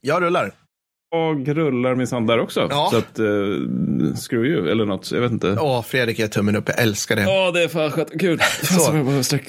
[0.00, 0.52] Jag rullar.
[1.12, 2.66] Jag rullar minsann där också.
[2.70, 2.88] Ja.
[2.90, 5.12] Så att, uh, screw you, eller något.
[5.12, 5.56] Jag vet inte.
[5.60, 6.68] Åh, Fredrik ger tummen upp.
[6.68, 7.22] Jag älskar det.
[7.22, 8.20] Ja, det är fan skönt.
[8.20, 8.40] Kul.
[8.62, 8.92] Så.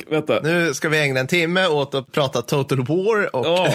[0.10, 0.40] Vänta.
[0.44, 3.36] Nu ska vi ägna en timme åt att prata Total War.
[3.36, 3.46] Och...
[3.46, 3.74] Ja,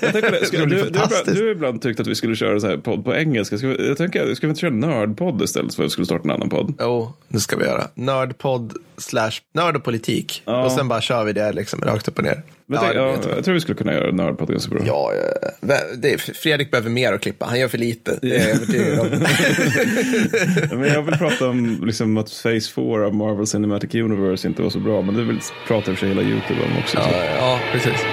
[0.00, 0.46] jag tänker det.
[0.46, 1.36] Ska, Det du, du, fantastiskt.
[1.36, 3.58] du har ibland tyckt att vi skulle köra så här podd på engelska.
[3.58, 6.24] Ska vi, jag tänker, ska vi inte köra nördpodd istället för att vi skulle starta
[6.24, 6.74] en annan podd?
[6.80, 7.88] Jo, nu ska vi göra.
[7.94, 10.42] Nördpodd slash nörd och politik.
[10.44, 10.64] Ja.
[10.64, 12.42] Och sen bara kör vi det liksom rakt upp och ner.
[12.66, 13.36] Men Ja, tänk, det blir ja, jättebra.
[13.36, 14.82] jag tror vi skulle kunna göra nördpodd ganska bra.
[14.86, 17.46] Ja, eh, det Fredrik behöver mer att klippa.
[17.46, 18.18] Han gör för lite.
[18.22, 19.06] Det är jag.
[20.78, 24.70] Men jag vill prata om liksom, att Phase 4 av Marvel Cinematic Universe inte var
[24.70, 25.02] så bra.
[25.02, 26.98] Men det vill prata för sig hela YouTube om också.
[26.98, 28.04] ja, ja, precis.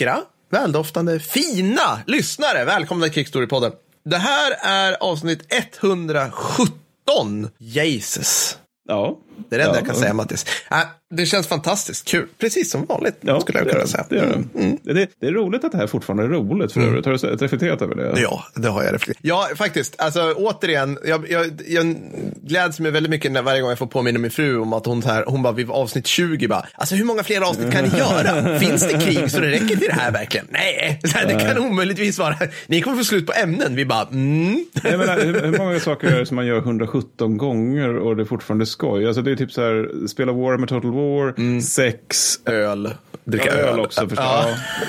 [0.00, 2.64] Vackra, väldoftande, fina lyssnare.
[2.64, 3.72] Välkomna till Krigsstorypodden.
[4.04, 7.48] Det här är avsnitt 117.
[7.58, 8.58] Jesus.
[8.88, 9.18] Ja.
[9.48, 9.80] Det är det enda ja.
[9.80, 10.46] jag kan säga Mattis.
[10.70, 10.76] Äh,
[11.10, 12.26] det känns fantastiskt kul.
[12.38, 14.04] Precis som vanligt Ja, skulle jag det kunna säga.
[14.08, 14.18] det.
[14.18, 14.44] Är
[14.82, 14.94] det.
[14.94, 17.06] Det, det är roligt att det här fortfarande är roligt för övrigt.
[17.06, 18.20] Har du reflekterat över det?
[18.20, 19.24] Ja, det har jag reflekterat.
[19.24, 20.00] Ja, faktiskt.
[20.00, 21.96] Alltså, återigen, jag, jag, jag
[22.42, 25.02] gläds mig väldigt mycket när varje gång jag får påminna min fru om att hon,
[25.02, 28.58] här, hon bara vid avsnitt 20 bara, alltså hur många fler avsnitt kan ni göra?
[28.58, 30.46] Finns det krig så det räcker till det här verkligen?
[30.50, 32.36] Nej, här, det kan omöjligtvis vara.
[32.66, 33.76] Ni kommer få slut på ämnen.
[33.76, 34.64] Vi bara, mm.
[34.84, 38.22] Jag menar, hur, hur många saker är det som man gör 117 gånger och det
[38.22, 39.06] är fortfarande skoj?
[39.06, 43.50] Alltså det är typ så här, spela War med Total War, sex, Öl, ja, dricka
[43.50, 44.18] öl också förstås.
[44.18, 44.44] Ja.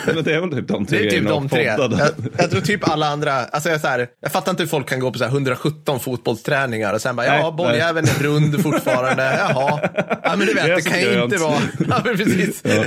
[0.07, 0.13] Ja.
[0.13, 1.63] Men det är väl typ de tre Det är typ de tre.
[1.63, 1.93] Jag,
[2.37, 4.99] jag tror typ alla andra, alltså jag, så här, jag fattar inte hur folk kan
[4.99, 9.23] gå på så här 117 fotbollsträningar och sen bara, ja, Nej, bolljäveln är rund fortfarande,
[9.39, 9.79] jaha.
[10.23, 11.51] Ja, men du vet, Det det kan ju inte vara.
[11.89, 12.61] Ja, men precis.
[12.63, 12.83] Ja.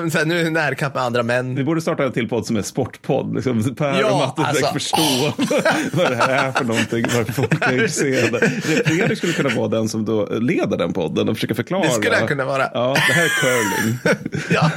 [0.10, 1.54] så här, nu är det närkamp med andra män.
[1.54, 3.34] Vi borde starta en till podd som är sportpodd.
[3.34, 4.72] Liksom, per Ja, och Matte alltså.
[4.72, 5.32] förstå
[5.92, 8.50] vad det här är för någonting, varför folk är intresserade.
[8.86, 11.82] Fredrik skulle kunna vara den som då leder den podden och försöka förklara.
[11.82, 12.70] Det skulle han kunna vara.
[12.74, 13.98] Ja, det här är curling.
[14.50, 14.70] Ja,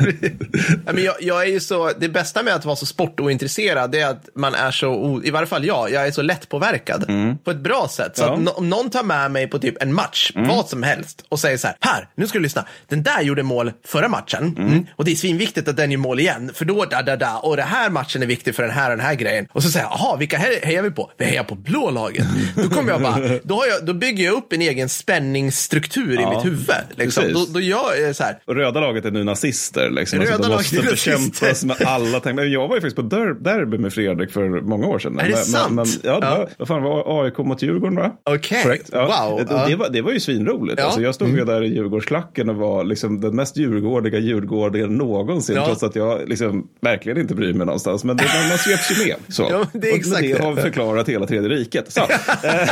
[0.93, 4.29] men jag, jag är ju så, det bästa med att vara så sportointresserad är att
[4.35, 7.05] man är så, i varje fall jag, jag är så lättpåverkad
[7.43, 8.17] på ett bra sätt.
[8.17, 8.33] Så Ja.
[8.33, 11.57] att om någon tar med mig på typ en match, vad som helst, och säger
[11.57, 14.85] så här, här, nu ska du lyssna, den där gjorde mål förra matchen, mm.
[14.95, 17.57] och det är svinviktigt att den gör mål igen, för då, da, da, da, och
[17.57, 19.47] den här matchen är viktig för den här och den här grejen.
[19.51, 21.11] Och så säger jag, jaha, vilka he- hejar vi på?
[21.17, 22.25] Vi hejar på blå laget.
[22.55, 26.15] Då kommer jag bara, då, har jag, då bygger jag upp en egen spänningsstruktur i
[26.21, 26.67] Ja, mitt huvud.
[26.95, 27.23] Liksom.
[27.33, 29.89] Då, då jag så här, Och röda laget är nu nazister.
[29.89, 30.19] Liksom.
[30.19, 31.67] Röda alltså, de laget måste är bekämpas nazister.
[31.67, 32.45] med alla tänkbara.
[32.45, 35.19] Jag var ju faktiskt på der derby med Fredrik för många år sedan.
[35.19, 35.73] Är det men, sant?
[35.73, 38.11] Men, ja, det var, vad fan var AIK mot Djurgården va?
[38.23, 38.89] Okej, Korrekt.
[38.91, 39.27] Ja.
[39.27, 39.45] wow.
[39.67, 40.77] Det, var, det var ju svinroligt.
[40.77, 40.83] Ja.
[40.83, 40.85] Mm.
[40.85, 45.55] Alltså, jag stod ju där i Djurgårdsklacken och var liksom den mest djurgårdiga djurgårdingen någonsin.
[45.55, 45.65] Ja.
[45.65, 48.03] Trots att jag liksom verkligen inte bryr mig någonstans.
[48.03, 49.15] Men det, man, man sveps ju med.
[49.27, 49.41] Så.
[49.51, 50.43] Ja, det är exakt det det.
[50.43, 51.91] har förklarat hela tredje riket.
[51.91, 52.01] Så.
[52.43, 52.69] Eh,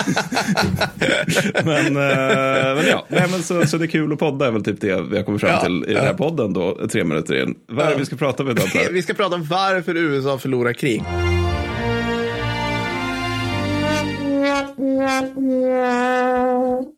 [1.66, 4.64] men, eh, men ja, Nej, men så, så det är kul att podda är väl
[4.64, 5.60] typ det vi har kommit fram Ja.
[5.62, 7.56] till i den här podden då, tre minuter in.
[7.68, 8.66] Vad är det vi ska prata om idag?
[8.92, 11.04] Vi ska prata om varför USA förlorar krig.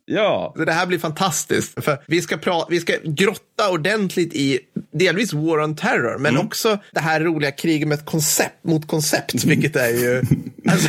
[0.04, 1.84] Ja, Så det här blir fantastiskt.
[1.84, 4.58] För vi ska, pra- vi ska grotta ordentligt i
[4.92, 6.46] delvis War on Terror, men Mm.
[6.46, 10.22] också det här roliga kriget med ett koncept mot koncept, vilket är ju...
[10.70, 10.88] Alltså,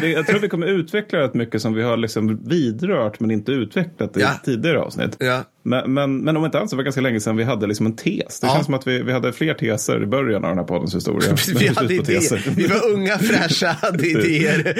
[0.00, 3.52] det, jag tror vi kommer utveckla rätt mycket som vi har liksom vidrört men inte
[3.52, 4.30] utvecklat i Ja.
[4.44, 5.16] tidigare avsnitt.
[5.18, 5.44] Ja.
[5.62, 7.86] Men, men, men om inte annat så var det ganska länge sedan vi hade liksom
[7.86, 8.40] en tes.
[8.40, 8.52] Det Ja.
[8.54, 11.36] känns som att vi, vi hade fler teser i början av den här poddens historia.
[11.58, 12.50] vi hade idéer.
[12.56, 14.74] Vi var unga, fräscha, hade idéer.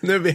[0.00, 0.34] nu är vi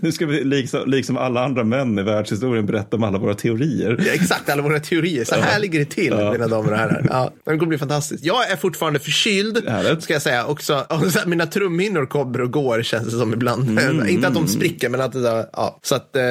[0.00, 3.96] Nu ska vi liksom, liksom alla andra män i världshistorien berätta om alla våra teorier.
[4.06, 5.24] Ja, exakt, alla våra teorier.
[5.24, 7.06] Så här ligger det till, mina damer och herrar.
[7.10, 8.24] Ja, det kommer bli fantastiskt.
[8.24, 10.02] Jag är fortfarande förkyld, Härligt.
[10.02, 10.46] ska jag säga.
[10.46, 13.78] Också, här, mina trumhinnor kommer och går, känns det som ibland.
[13.78, 15.78] Mm, Inte att de spricker, men att det där, ja.
[15.82, 16.22] Så att eh,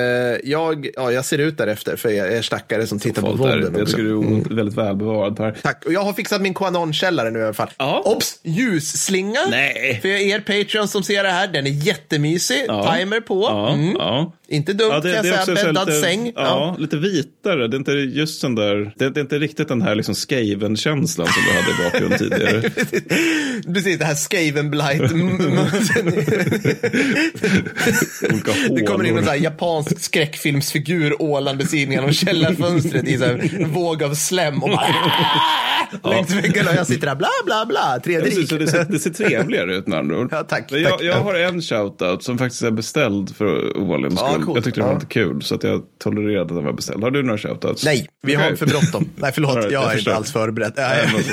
[0.44, 3.74] jag, ja, jag ser ut därefter, för jag är stackare som tittar på vålden Jag.
[3.76, 3.86] Mm.
[3.86, 4.18] tycker du
[4.52, 5.56] är väldigt välbevarad Per.
[5.62, 5.86] Tack.
[5.86, 7.70] Och jag har fixat min Qanon-källare nu i alla fall.
[7.78, 8.02] Ja.
[8.06, 8.40] Obs!
[8.44, 9.40] Ljusslinga.
[9.50, 10.00] Nej.
[10.02, 12.66] För er Patreons som ser det här, den är jättemysig.
[12.68, 12.96] Ja.
[12.96, 13.42] Timer på.
[13.42, 13.96] Ja, Mm.
[14.00, 14.34] ja.
[14.50, 15.46] Inte dumt Ja, kan jag säga.
[15.46, 16.32] så Bäddad lite, säng.
[16.36, 17.68] Ja, lite vitare.
[17.68, 20.16] Det är inte just sån där, det är, det är inte riktigt den här liksom
[20.16, 22.62] Skaven-känslan som du hade i bakgrunden tidigare.
[23.74, 25.02] Precis, det här Skavenblight.
[28.32, 33.26] Olika Det kommer in en sån här japansk skräckfilmsfigur ålandes in genom källarfönstret i så
[33.26, 34.96] här en våg av slem och bara
[36.12, 38.50] längs väggarna jag sitter där bla bla bla, tredje så rik.
[38.50, 40.28] det, ser, det ser trevligare ut med andra ord.
[40.32, 41.02] Ja, tack, jag, tack.
[41.04, 44.90] jag har en shoutout som faktiskt är beställd för ovanlighetens Ja, Jag tyckte det var
[44.92, 44.96] Ja.
[44.96, 47.04] lite kul så att jag tolererade att den var beställd.
[47.04, 47.86] Har du några shoutouts?
[47.86, 48.58] Nej, vi har Okej.
[48.58, 49.10] för bråttom.
[49.16, 49.56] Nej, förlåt.
[49.56, 50.80] Right, jag jag är inte alls förberedd.
[50.80, 51.32] Alltså,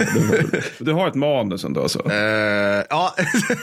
[0.79, 2.11] Du har ett manus ändå alltså.
[2.11, 3.15] Eh, ja.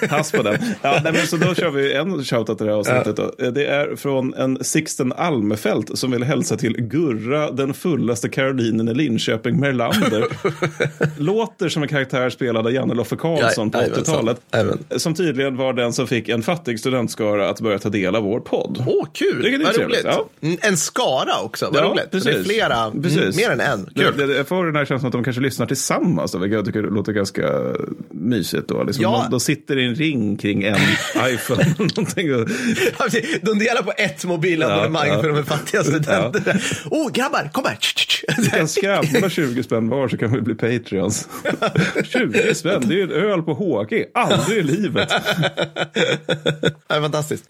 [0.09, 0.57] Pass på den.
[0.81, 3.15] Ja, nej, men så då kör vi en shoutout till det här avsnittet.
[3.15, 3.49] Då.
[3.51, 8.93] Det är från en Sixten Almefelt som vill hälsa till Gurra, den fullaste Karolinen i
[8.93, 10.25] Linköping, Merlander.
[11.17, 14.15] Låter som en karaktär spelad av Janne Loffe Karlsson på Ja, jajamensan.
[14.15, 14.41] 80-talet.
[14.51, 14.99] Även.
[14.99, 18.39] Som tydligen var den som fick en fattig studentskara att börja ta del av vår
[18.39, 18.83] podd.
[18.87, 19.30] Åh, kul!
[19.35, 20.01] Vilket är Vad roligt.
[20.03, 20.29] ja.
[20.41, 22.11] Mm, En skara också, vad roligt.
[22.11, 22.47] Det är precis.
[22.47, 23.35] flera, mm, Precis.
[23.35, 23.89] mer än en.
[23.95, 24.27] Det, Kul.
[24.27, 26.81] det, jag får den här känslan att de kanske lyssnar tillsammans, då, vilket jag tycker
[26.81, 27.49] låter ganska
[28.09, 28.67] mysigt.
[28.67, 28.83] Då.
[28.83, 29.21] Liksom Ja.
[29.23, 30.75] de, de sitter i en ring kring en
[31.33, 31.65] iPhone.
[31.79, 32.47] någonting och,
[33.41, 35.21] De delar på ett mobilabonnemang Ja, ja.
[35.21, 36.63] för de är fattiga studenter.
[36.91, 37.77] Åh, oh, grabbar, kom här!
[38.37, 41.27] Vi kan skramla 20 spänn var så kan vi bli Patreons.
[42.03, 44.05] 20 spänn, det är ju en öl på HG.
[44.13, 45.09] Aldrig i livet.
[45.93, 47.49] Det är fantastiskt.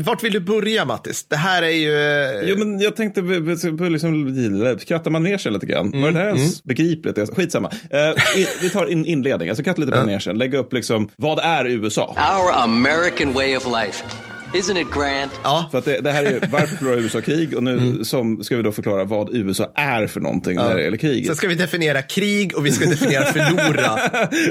[0.00, 1.24] Vart vill du börja, Mattis?
[1.28, 2.48] Det här är ju...
[2.48, 6.02] Jo, men jag tänkte liksom, skrattar man ner sig lite grann?
[6.02, 7.34] Var det här ens begripligt?
[7.36, 7.68] Skitsamma.
[7.68, 10.34] Uh, vi tar in inledning, alltså kratta lite på ner sig.
[10.34, 12.16] Lägga upp liksom, vad är USA?
[12.16, 14.04] Our American way of life.
[14.52, 15.30] Isn't it grand?
[15.42, 17.56] Ja, För att det, det här är ju, varför förlorar USA krig?
[17.56, 20.96] Och nu som ska vi då förklara vad USA är för någonting när det gäller
[20.96, 21.26] kriget.
[21.26, 24.00] Sen ska vi definiera krig och vi ska definiera förlora.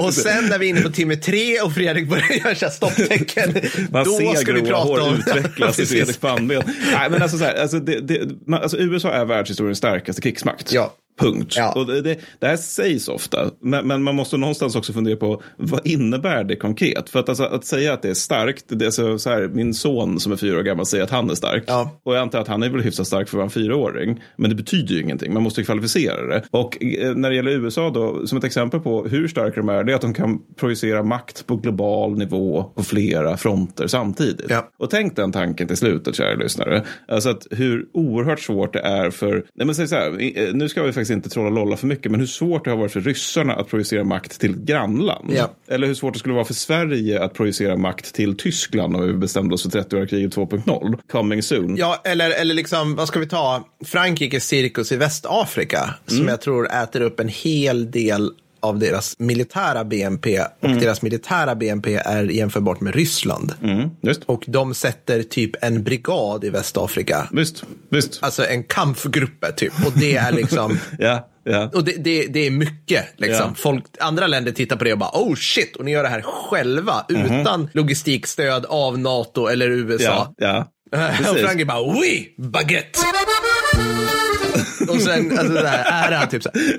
[0.00, 3.54] Och sen när vi är inne på timme tre och Fredrik börjar göra stopptecken,
[3.90, 5.14] Man då ser ska vi prata hår om...
[5.14, 5.86] utvecklas i.
[5.86, 6.62] Fredriks pannben.
[6.92, 10.72] Nej, men alltså, så här, alltså, det, det, man, alltså, USA är världshistoriens starkaste krigsmakt.
[10.72, 10.94] Ja.
[11.18, 11.54] Punkt.
[11.56, 11.72] Ja.
[11.72, 15.42] Och det, det, det här sägs ofta, men, men man måste någonstans också fundera på
[15.56, 17.10] vad innebär det konkret?
[17.10, 19.74] För att, alltså, att säga att det är starkt, det är alltså, så här, min
[19.74, 21.64] son som är fyra år gammal säger att han är stark.
[21.66, 22.00] Ja.
[22.02, 24.22] Och jag antar att han är väl hyfsat stark för att vara en fyraåring.
[24.36, 26.42] Men det betyder ju ingenting, man måste kvalificera det.
[26.50, 29.84] Och eh, när det gäller USA då, som ett exempel på hur starka de är,
[29.84, 34.50] det är att de kan projicera makt på global nivå på flera fronter samtidigt.
[34.50, 34.70] Ja.
[34.78, 36.84] Och tänk den tanken till slutet, kära lyssnare.
[37.08, 40.68] Alltså att hur oerhört svårt det är för, nej men säg så här, eh, nu
[40.68, 43.00] ska vi faktiskt inte trolla lolla för mycket, men hur svårt det har varit för
[43.00, 45.30] ryssarna att projicera makt till ett grannland.
[45.36, 45.50] Ja.
[45.68, 49.12] Eller hur svårt det skulle vara för Sverige att projicera makt till Tyskland om vi
[49.12, 50.98] bestämde oss för 30-åriga kriget 2.0.
[51.12, 51.76] Coming soon.
[51.76, 53.64] Ja, eller, eller liksom, vad ska vi ta?
[53.84, 55.78] Frankrikes cirkus i Västafrika,
[56.10, 56.18] Mm.
[56.18, 58.30] som jag tror äter upp en hel del
[58.60, 60.80] av deras militära BNP och Mm.
[60.80, 63.52] deras militära BNP är jämförbart med Ryssland.
[63.62, 64.24] Mm, just.
[64.24, 67.28] Och de sätter typ en brigad i Västafrika.
[67.32, 68.18] Visst, visst.
[68.22, 69.72] Alltså en kampgruppe typ.
[69.86, 70.78] Och det är liksom...
[70.98, 71.70] Ja, ja.
[71.74, 73.04] Och det, det, det är mycket.
[73.16, 73.46] Liksom.
[73.48, 73.54] Ja.
[73.56, 76.22] Folk, andra länder tittar på det och bara oh shit, och ni gör det här
[76.22, 80.04] själva utan logistikstöd av NATO eller USA.
[80.04, 80.72] Ja, ja.
[80.92, 81.42] Och Precis.
[81.42, 82.98] Frankrike bara oui, baguette.
[84.88, 86.78] och sen, alltså det här, är han typ så här.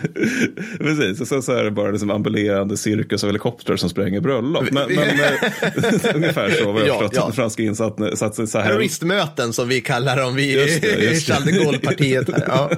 [0.77, 4.71] Precis, och sen så är det bara liksom ambulerande cirkus och helikoptrar som spränger bröllop.
[4.71, 7.23] Men, men eh, ungefär så var jag Ja, förstått ja.
[7.25, 8.47] den franska insatsen.
[8.47, 10.67] Terroristmöten som vi kallar dem vi i
[11.19, 12.29] Charles de Gaulle-partiet.
[12.47, 12.71] Ja.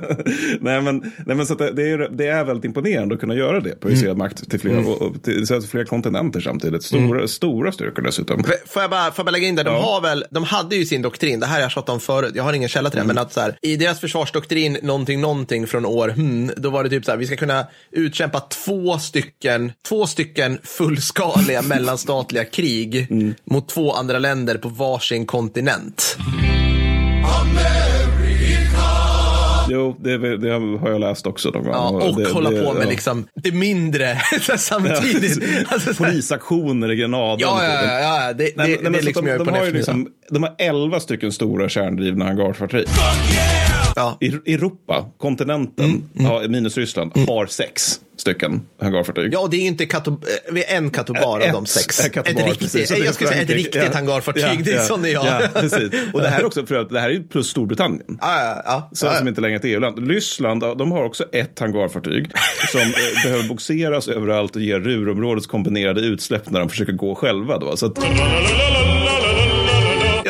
[0.59, 3.35] nej, men, nej, men så att det, det, är, det är väldigt imponerande att kunna
[3.35, 3.79] göra det.
[3.79, 6.83] Projicera makt till flera, och, och till, att flera kontinenter samtidigt.
[6.83, 8.43] Stora, stora styrkor dessutom.
[8.67, 9.63] Får jag, bara, får jag bara lägga in det?
[9.63, 9.81] De, Ja.
[9.81, 12.43] har väl, de hade ju sin doktrin, det här har jag tjatat om förut, jag
[12.43, 15.85] har ingen källa till det, men att så här, i deras försvarsdoktrin, någonting, någonting från
[15.85, 20.07] år, hmm, då var det typ så här, vi ska kunna utkämpa två stycken, två
[20.07, 23.07] stycken fullskaliga mellanstatliga krig
[23.43, 26.17] mot två andra länder på varsin kontinent.
[29.71, 31.73] Jo, det, det har jag läst också någon gång.
[31.73, 32.89] Ja, och det, hålla det, på med ja.
[32.89, 34.21] liksom det mindre
[34.57, 35.43] samtidigt.
[35.67, 37.37] Alltså, Polisaktioner i Grenada.
[37.39, 40.07] ja, ja, ja, ja, det, det, Nej, det är så liksom de, de, har liksom,
[40.29, 42.87] de har 11 stycken stora kärndrivna hangarfartyg.
[43.95, 44.17] Ja.
[44.19, 49.33] I Europa, kontinenten, ja, minus Ryssland, har sex stycken hangarfartyg.
[49.33, 50.17] Ja, och det är inte kato,
[50.55, 51.99] eh, en katobar av de sex.
[52.05, 52.87] ett katobar, ett riktigt, precis.
[52.89, 53.93] Så det är jag skulle säga ett riktigt Ja.
[53.93, 55.53] hangarfartyg, Ja, det är som det är jag.
[55.53, 55.91] Precis.
[56.13, 58.17] Och det här är också, för att det här är plus Storbritannien.
[58.21, 58.89] Ja, ja, ja.
[58.93, 59.15] Så, ja.
[59.17, 60.07] Som inte längre är ett EU-land.
[60.09, 62.31] Ryssland, de har också ett hangarfartyg
[62.71, 62.87] som eh,
[63.23, 67.57] behöver boxeras överallt och ge Ruhrområdets kombinerade utsläpp när de försöker gå själva.
[67.57, 67.77] Då.
[67.77, 67.97] Så att,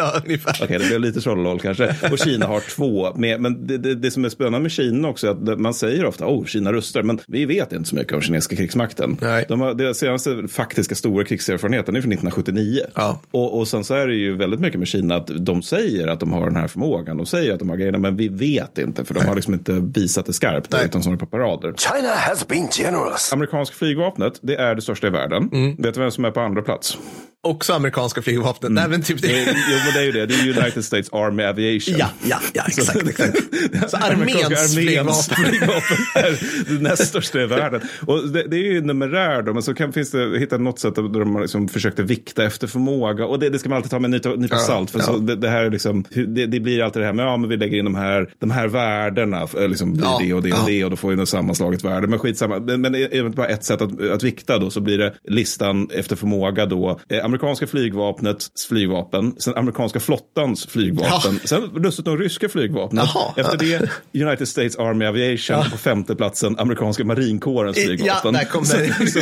[0.01, 0.59] ja, ungefär.
[0.63, 1.95] Okej, det blev lite trollolol kanske.
[2.11, 3.13] Och Kina har två.
[3.15, 5.73] Med, men det, det, det som är spännande med Kina också är att det- man
[5.73, 9.17] säger ofta oh, Kina rustar, men vi vet inte så mycket om kinesiska krigsmakten.
[9.21, 9.45] Nej.
[9.47, 12.81] De har, deras senaste faktiska stora krigserfarenheten är från 1979.
[12.95, 13.21] Ja.
[13.31, 16.19] Och, och sen så är det ju väldigt mycket med Kina att de säger att
[16.19, 17.17] de har den här förmågan.
[17.17, 19.71] De säger att de har grejerna, men vi vet inte, för de har liksom inte
[19.95, 20.85] visat det skarpt, Nej.
[20.85, 21.73] utan sådana på parader.
[21.77, 23.33] China has been generous.
[23.33, 25.49] Amerikanska flygvapnet, det är det största i världen.
[25.53, 25.75] Mm.
[25.75, 26.97] Vet du vem som är på andra plats?
[27.43, 28.71] Också amerikanska flygvapnet.
[28.71, 29.27] Nej, men typ det.
[29.27, 30.25] Det är- Jo, men det är ju det.
[30.25, 31.95] Det är United States Army Aviation.
[31.97, 33.07] Ja, ja, ja, exakt.
[33.07, 33.37] exakt.
[33.91, 35.13] Så arméns flygvapen.
[35.35, 36.39] flygvapen är
[36.75, 37.81] det näst största i världen.
[38.07, 40.95] Och det, det är ju numerär då, men så kan, finns det hitta något sätt
[40.95, 43.25] där de liksom försökte vikta efter förmåga.
[43.25, 44.91] Och det, det ska man alltid ta med en nypa, nypa Ja, salt.
[44.91, 45.05] För ja.
[45.05, 47.49] så, det, det här är liksom, det, det blir alltid det här med, ja men
[47.49, 50.57] vi lägger in de här, de här värdena, eh, liksom Ja, det och det och
[50.59, 50.63] ja.
[50.67, 52.07] det och då får vi något sammanslaget värde.
[52.07, 55.13] Men skitsamma, men, men även bara ett sätt att, att vikta då så blir det
[55.27, 62.49] listan efter förmåga då, eh, amerikanska flygvapnets flygvapen, sen amerikanska flottans flygvapen, sen dessutom ryska
[62.49, 63.03] flygvapnet.
[63.13, 63.33] Jaha.
[63.37, 63.89] Efter det
[64.25, 68.37] United States Army Aviation på femte platsen amerikanska marinkårens flygvapen.
[68.53, 69.21] ja, Så liksom,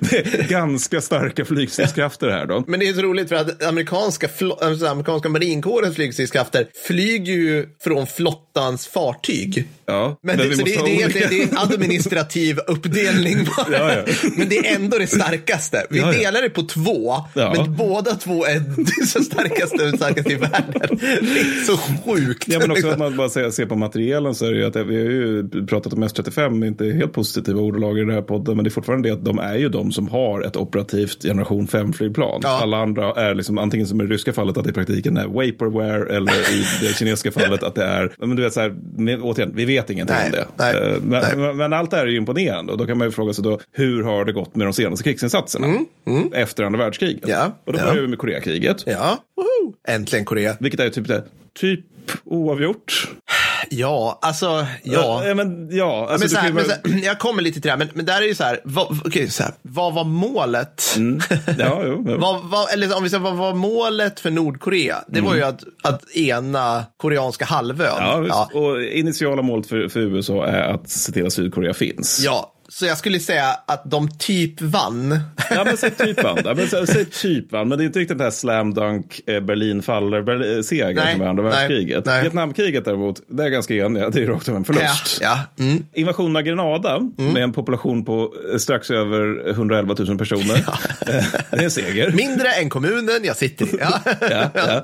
[0.00, 2.64] det är ganska starka flygstridskrafter här då.
[2.66, 4.28] Men det är så roligt för att amerikanska,
[4.60, 9.68] alltså amerikanska marinkårens flygstridskrafter flyger ju från flottans fartyg.
[9.86, 13.78] Ja, Men, men det, så det, det, är, det är administrativ uppdelning bara.
[13.78, 14.12] Ja, ja.
[14.36, 15.86] Men det är ändå det starkaste.
[15.90, 16.18] Vi Ja, ja.
[16.18, 17.54] delar det på två, Ja.
[17.56, 18.62] men båda två är
[19.06, 20.98] så starkaste starkaste i världen.
[21.00, 22.44] Det är så sjukt.
[22.48, 24.76] Ja, men också att man bara ser, ser på materialen så är det ju att
[24.76, 28.64] vi har ju pratat om S35, inte helt positiva ordalag i den här podden, men
[28.64, 32.40] det är fortfarande det att de är ju de som har ett operativt generation 5-flygplan.
[32.42, 32.58] Ja.
[32.62, 35.26] Alla andra är liksom antingen som i det ryska fallet att det i praktiken är
[35.26, 39.22] vaporware eller i det kinesiska fallet att det är, men du vet så här, men,
[39.22, 40.46] återigen, vi vet ingenting Nej, om det.
[40.56, 41.54] nej, Eh, men, nej.
[41.54, 43.58] men, allt det här är ju imponerande och då kan man ju fråga sig då,
[43.72, 45.66] hur har det gått med de senaste krigsinsatserna
[46.32, 47.25] efter andra världskriget?
[47.28, 47.84] Mm, Ja, Och då ja.
[47.84, 48.82] börjar vi med Koreakriget.
[48.86, 49.74] Ja, woho!
[49.88, 50.56] äntligen Korea.
[50.60, 51.24] Vilket är typ, det,
[51.58, 51.80] typ
[52.24, 53.08] oavgjort.
[53.70, 55.22] Ja, alltså, ja.
[55.26, 57.70] Ja, men, ja alltså, men så här, men så här, jag kommer lite till det
[57.70, 60.94] här, men, men där är ju så här, vad, okej, så här, vad var målet?
[60.96, 61.20] Mm.
[61.58, 62.16] Ja, jo, jo.
[62.20, 65.04] vad, vad, eller om vi säger, vad var målet för Nordkorea?
[65.08, 68.02] Det var ju att, att ena koreanska halvön.
[68.02, 68.26] Mm.
[68.26, 68.60] Ja, ja.
[68.60, 72.20] Och initiala målet för, för USA är att se till att Sydkorea finns.
[72.24, 75.18] Ja, så jag skulle säga att de typ vann.
[75.50, 76.38] Ja, men säg typ vann.
[76.44, 77.68] Ja, men säg, säg typ vann.
[77.68, 81.12] Men det är inte riktigt den här slam dunk, eh, Berlin faller, Berlin, segern Nej,
[81.12, 82.04] som är andra världskriget.
[82.06, 82.22] nej.
[82.22, 84.10] Vietnamkriget däremot, det är ganska eniga.
[84.10, 85.18] Det är rakt av en förlust.
[85.20, 85.64] Ja, ja.
[85.64, 85.84] Mm.
[85.94, 90.64] Invasionen av Grenada med en population på eh, strax över 111 000 personer.
[91.06, 92.12] Eh, Det är en seger.
[92.12, 93.78] Mindre än kommunen jag sitter i.
[93.80, 94.00] Ja.
[94.30, 94.82] ja, ja.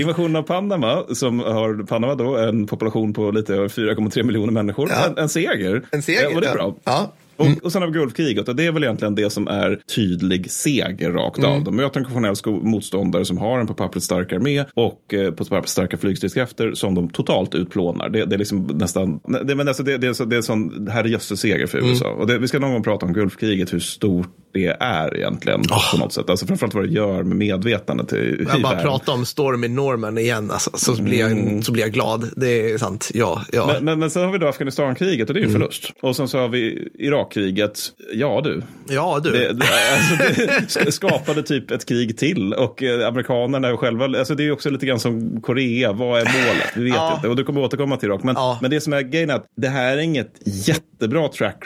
[0.00, 4.90] Invasionen av Panama, som har Panama då, en population på lite över 4,3 miljoner människor.
[4.90, 5.06] Ja.
[5.06, 5.82] En, en seger.
[5.92, 6.54] En seger, Ja, och det är ja.
[6.54, 6.76] bra.
[6.84, 7.12] Ja.
[7.36, 10.50] Och, och sen har vi Gulfkriget och det är väl egentligen det som är tydlig
[10.50, 11.50] seger rakt Mm.
[11.50, 11.64] av.
[11.64, 15.44] De möter en konventionell motståndare som har en på pappret stark armé och eh, på
[15.44, 18.08] pappret starka flygstridskrafter som de totalt utplånar.
[18.08, 20.42] Det, det är liksom nästan, det, men alltså det, det, är så, det är en
[20.42, 21.90] sån herrejösses seger för Mm.
[21.90, 22.08] USA.
[22.10, 25.98] Och det, vi ska någon gång prata om Gulfkriget, hur stort det är egentligen på
[25.98, 26.30] något sätt.
[26.30, 28.84] Alltså framförallt vad det gör med medvetandet i, Jag bara världen.
[28.90, 32.30] prata om Stormy Norman igen, alltså, så, blir jag, så blir jag glad.
[32.36, 33.10] Det är sant.
[33.14, 33.66] Ja, ja.
[33.66, 35.60] Men, men, men sen har vi då Afghanistankriget och det är ju Mm.
[35.60, 35.92] förlust.
[36.02, 37.78] Och sen så har vi Irakkriget.
[38.14, 38.62] Ja du.
[38.88, 39.30] ja, du.
[39.30, 39.64] Det, det,
[39.96, 40.46] alltså det
[40.86, 44.86] sk- skapade typ ett krig till och eh, amerikanerna själva, alltså det är också lite
[44.86, 46.72] grann som Korea, vad är målet?
[46.76, 47.14] Vi vet Ja.
[47.16, 48.22] inte och du kommer återkomma till Irak.
[48.22, 48.58] Men, Ja.
[48.62, 51.62] men det som är grejen är att det här är inget jättebra track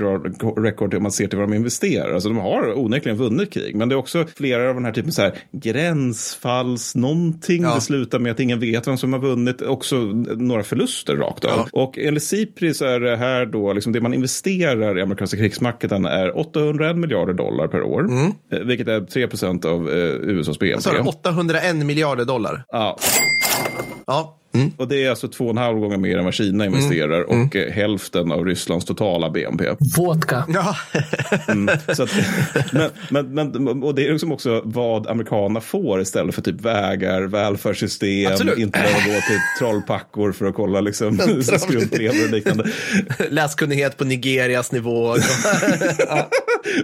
[0.56, 2.14] record om man ser till vad de investerar.
[2.14, 5.12] Alltså de har onekligen vunnit krig, men det är också flera av den här typen
[5.12, 7.62] så här gränsfalls någonting.
[7.62, 7.74] Ja.
[7.74, 9.62] Det slutar med att ingen vet vem som har vunnit.
[9.62, 9.96] Också
[10.36, 11.50] några förluster rakt av.
[11.56, 11.66] Ja.
[11.72, 16.04] Och enligt SIPRI så är det här då, liksom det man investerar i amerikanska krigsmakten
[16.04, 18.06] är 801 miljarder dollar per år.
[18.52, 20.82] eh, Vilket är 3 procent av eh, USAs BNP.
[20.82, 22.64] Så har du 801 miljarder dollar.
[22.68, 22.98] Ja,
[24.06, 24.38] Ja.
[24.54, 24.70] Mm.
[24.76, 27.56] och det är alltså två och en halv gånger mer än vad Kina investerar och
[27.56, 29.64] eh, hälften av Rysslands totala BNP.
[29.96, 30.44] Vodka.
[30.48, 30.76] Ja.
[31.94, 32.10] Så att,
[33.10, 37.22] men, men, men, och det är liksom också vad amerikanerna får istället för typ vägar,
[37.22, 38.58] välfärdssystem, Absolut.
[38.58, 42.70] inte behöva gå till trollpackor för att kolla liksom, skrumplever och liknande.
[43.30, 45.16] Läskunnighet på Nigerias nivå.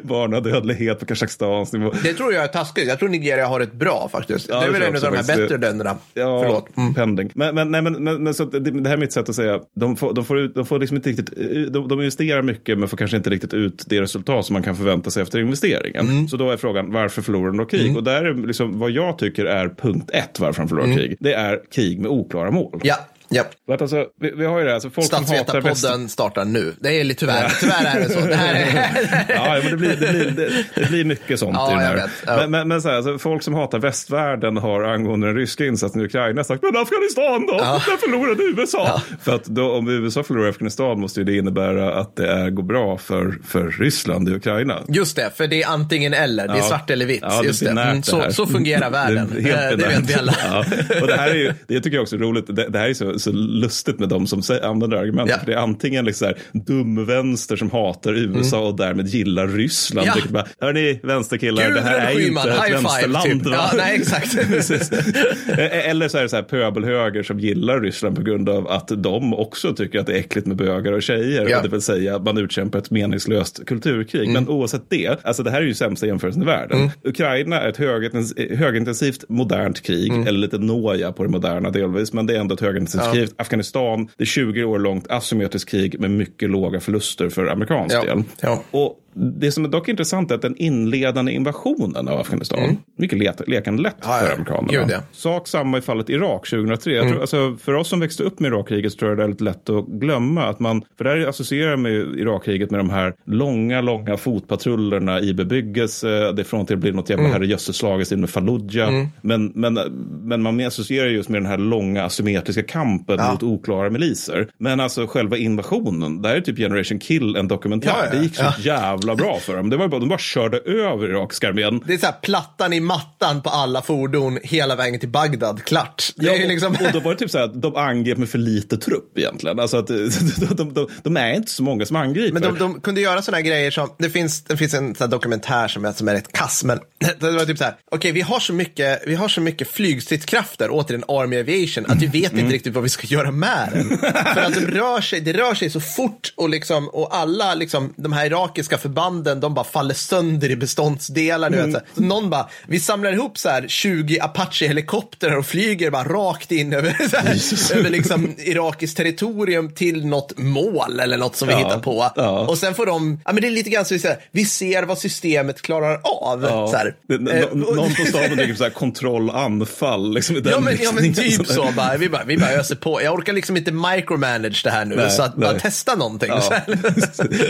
[0.03, 1.93] Barnadödlighet på Kazakstans nivå.
[2.03, 2.89] Det tror jag är taskigt.
[2.89, 4.49] Jag tror Nigeria har ett bra faktiskt.
[4.49, 5.97] Ja, det är väl en jag av de här bättre länderna.
[6.15, 6.77] Ja, Förlåt.
[6.77, 6.95] Mm.
[6.95, 7.31] pending.
[7.35, 9.61] Men, men, nej, men, men, men så det, det här är mitt sätt att säga.
[9.77, 11.31] De får, de får, ut, de får liksom inte riktigt,
[11.73, 14.77] de, de investerar mycket men får kanske inte riktigt ut det resultat som man kan
[14.77, 16.09] förvänta sig efter investeringen.
[16.09, 16.29] Mm.
[16.29, 17.97] Så då är frågan, varför förlorar de då krig?
[17.97, 20.99] Och där är liksom, vad jag tycker är punkt ett varför de förlorar Mm.
[20.99, 21.17] krig.
[21.21, 22.81] Det är krig med oklara mål.
[22.83, 22.97] Ja,
[23.31, 23.45] ja.
[23.75, 25.35] Att alltså, vi, vi har ju det, alltså folk som hatar.
[25.43, 26.75] Statsvetarpodden startar nu.
[26.81, 27.53] Det är lite tyvärr.
[27.61, 28.21] Tyvärr är det så.
[28.21, 28.91] Det här är...
[29.35, 32.11] Ja, men det blir, det, blir, det, det blir mycket sånt Ja, i den här.
[32.27, 32.37] Ja.
[32.37, 36.01] Men, men, men så här, alltså, folk som hatar västvärlden har angående den ryska insatsen
[36.01, 37.57] i Ukraina sagt, men Afghanistan då?
[37.59, 39.03] Där förlorade USA.
[39.23, 42.63] För att då, om USA förlorar Afghanistan måste ju det innebära att det är, går
[42.63, 44.83] bra för, för Ryssland i Ukraina.
[44.89, 46.49] Just det, för det är antingen eller.
[46.49, 46.63] Det är Ja.
[46.63, 47.23] svart eller vitt.
[47.23, 47.71] Ja, Just det.
[47.71, 49.33] Mm, så, så fungerar världen.
[49.35, 49.43] Det,
[49.77, 50.35] det vet vi alla.
[50.45, 50.65] Ja.
[51.01, 52.95] Och det här är ju, det tycker jag också är roligt, det, det här är
[52.95, 55.37] så så lustigt med de som använder argumentet.
[55.37, 55.39] Ja.
[55.39, 60.09] För det är antingen liksom här, dumvänster som hatar USA och därmed gillar Ryssland.
[60.09, 60.13] Ja.
[60.15, 63.45] Vilket bara, Hörni, vänsterkillar, det här är ju inte ett five, vänsterland.
[63.45, 63.53] typ.
[63.53, 64.37] Ja, nej, exakt.
[65.49, 68.89] Eh, Eller så är det så här pöbelhöger som gillar Ryssland på grund av att
[68.97, 71.49] de också tycker att det är äckligt med bögar och tjejer.
[71.49, 71.57] Ja.
[71.57, 74.23] Och det vill säga att man utkämpar ett meningslöst kulturkrig.
[74.29, 74.33] Mm.
[74.33, 76.91] Men oavsett det, alltså det här är ju sämsta jämförelsen i världen.
[77.05, 80.27] Ukraina är ett högintens- högintensivt modernt krig, Mm.
[80.27, 83.29] eller lite noja på det moderna delvis, men det är ändå ett högintensivt krig.
[83.37, 88.05] Afghanistan, det är 20 år långt asymmetriskt krig med mycket låga förluster för amerikansk Ja.
[88.05, 88.23] del.
[88.41, 88.63] Ja.
[88.71, 93.33] Och det som är dock intressant är att den inledande invasionen av Afghanistan, mycket le-
[93.47, 94.17] lekande lätt Mm.
[94.17, 94.27] Ja.
[94.27, 94.69] för amerikanerna.
[94.73, 94.99] Gud, ja.
[95.13, 96.99] Sak samma i fallet Irak 2003.
[96.99, 97.11] Mm.
[97.11, 99.45] Tror, alltså, för oss som växte upp med Irakkriget så tror jag det är lite
[99.45, 104.17] lätt att glömma att man, för där associerar med Irakkriget med de här långa, långa
[104.17, 106.09] fotpatrullerna i bebyggelse.
[106.33, 107.33] Det är från till att bli något jävla mm.
[107.33, 109.05] herrejösses in med Fallujah.
[109.21, 109.75] Men, men,
[110.23, 113.33] men man associerar just med den här långa asymmetriska kampen Ja.
[113.33, 114.49] mot oklara miliser.
[114.59, 117.91] Men alltså själva invasionen, där är typ Generation Kill en dokumentär.
[117.99, 118.53] Ja, ja, Det gick så ja.
[118.61, 119.71] jävla bra för dem.
[119.71, 121.83] Det var bara, de bara körde över irakiska armén.
[121.87, 125.65] Det är så här plattan i mattan på alla fordon hela vägen till Bagdad.
[125.65, 126.13] Klart.
[126.17, 126.73] Det Ja, och, liksom...
[126.73, 129.61] och då var det typ så här att de angrep med för lite trupp egentligen.
[129.61, 130.11] Alltså att de,
[130.51, 132.33] de, de, de är inte så många som angriper.
[132.33, 135.85] Men de, de kunde göra sådana grejer som, det finns, det finns en dokumentär som
[135.85, 136.79] är, som är rätt kass, men
[137.21, 140.69] det var typ så här, okej vi har så mycket, vi har så mycket flygstridskrafter,
[140.71, 142.45] återigen Army Aviation, att vi vet Mm.
[142.45, 143.99] inte riktigt vad vi ska göra med den.
[144.35, 147.93] För att de rör sig, det rör sig så fort och liksom, och alla liksom,
[147.97, 151.47] de här irakiska förbanden, de bara faller sönder i beståndsdelar.
[151.49, 151.73] Mm.
[151.73, 156.53] vet, så någon bara, vi samlar ihop så här 20 Apache-helikoptrar och flyger bara rakt
[156.53, 161.59] in över, här, över liksom irakiskt territorium till något mål eller något som vi Ja,
[161.59, 162.11] hittar på.
[162.17, 162.39] ja.
[162.41, 164.83] Och sen får de, ja men det är lite grann så vi säger, vi ser
[164.83, 166.43] vad systemet klarar av.
[166.45, 166.69] Ja.
[166.69, 166.95] Så här.
[167.33, 170.15] Eh, och- Någon på staben tycker så här kontroll anfall.
[170.15, 172.75] Liksom i den Ja men, ja men typ så bara, vi bara, vi bara öser
[172.77, 173.03] på.
[173.03, 175.61] Jag orkar liksom inte micromanage det här nu, Nej, så att bara nej.
[175.61, 176.29] testa någonting.
[176.31, 176.53] Ja.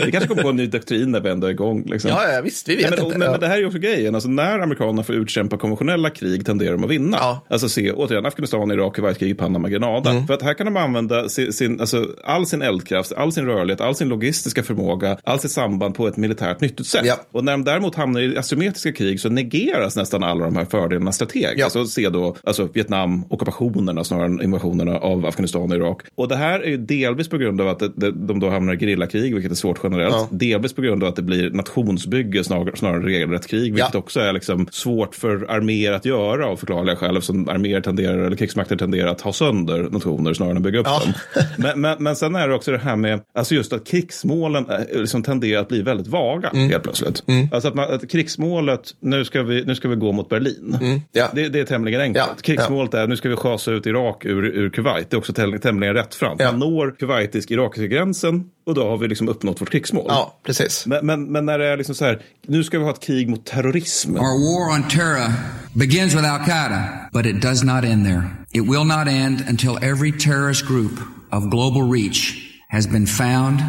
[0.05, 1.83] Vi kanske kommer på en ny doktrin när vi ändå igång.
[1.85, 2.11] Liksom.
[2.11, 3.17] Ja, ja, visst, vi vet Nej, men, inte.
[3.17, 3.37] Men, Ja.
[3.37, 4.15] det här är också grejen.
[4.15, 7.17] Alltså, när amerikanerna får utkämpa konventionella krig tenderar de att vinna.
[7.19, 7.45] Ja.
[7.49, 10.09] Alltså se återigen Afghanistan, Irak, Kuwaitkriget, Panama, Grenada.
[10.09, 10.27] Mm.
[10.27, 13.81] För att här kan de använda sin, sin, alltså, all sin eldkraft, all sin rörlighet,
[13.81, 17.05] all sin logistiska förmåga, all sitt samband på ett militärt nyttigt sätt.
[17.05, 17.15] Ja.
[17.31, 21.11] Och när de däremot hamnar i asymmetriska krig så negeras nästan alla de här fördelarna
[21.11, 21.59] strategiskt.
[21.59, 21.65] Ja.
[21.65, 26.01] Alltså se då alltså Vietnam, ockupationerna snarare än invasionerna av Afghanistan och Irak.
[26.15, 28.77] Och det här är ju delvis på grund av att det, de då hamnar i
[28.77, 30.27] gerillakrig, vilket är svårt generellt.
[30.31, 33.99] Delvis på grund av att det blir nationsbygge snarare, snarare än regelrätt krig, vilket Ja.
[33.99, 38.35] också är liksom svårt för arméer att göra av förklarliga skäl, eftersom arméer tenderar, eller
[38.37, 41.01] krigsmakter tenderar att ha sönder nationer snarare än att bygga upp Ja.
[41.05, 41.13] dem.
[41.57, 44.77] Men, men, men sen är det också det här med, alltså just att krigsmålen eh,
[45.01, 46.69] liksom tenderar att bli väldigt vaga Mm.
[46.69, 47.23] helt plötsligt.
[47.51, 50.77] Alltså att, man, att krigsmålet, nu ska, vi, nu ska vi gå mot Berlin.
[50.81, 50.99] Mm.
[51.11, 51.27] Ja.
[51.33, 52.25] Det, det är tämligen enkelt.
[52.35, 52.41] Ja.
[52.41, 55.09] Krigsmålet är, nu ska vi schasa ut Irak ur, ur Kuwait.
[55.09, 56.41] Det är också tämligen, rättframt.
[56.41, 56.51] Ja.
[56.51, 60.05] Man når kuwaitisk-irakiska gränsen och då har vi liksom uppnått vårt krigsmål.
[60.07, 60.85] Ja, precis.
[60.87, 63.29] Men, men, men när det är liksom så här, nu ska vi ha ett krig
[63.29, 64.15] mot terrorism.
[64.15, 65.31] Our war on terror
[65.73, 68.23] begins with Al Qaeda, but it does not end there.
[68.53, 70.99] It will not end until every terrorist group
[71.31, 72.35] of global reach
[72.69, 73.59] has been found,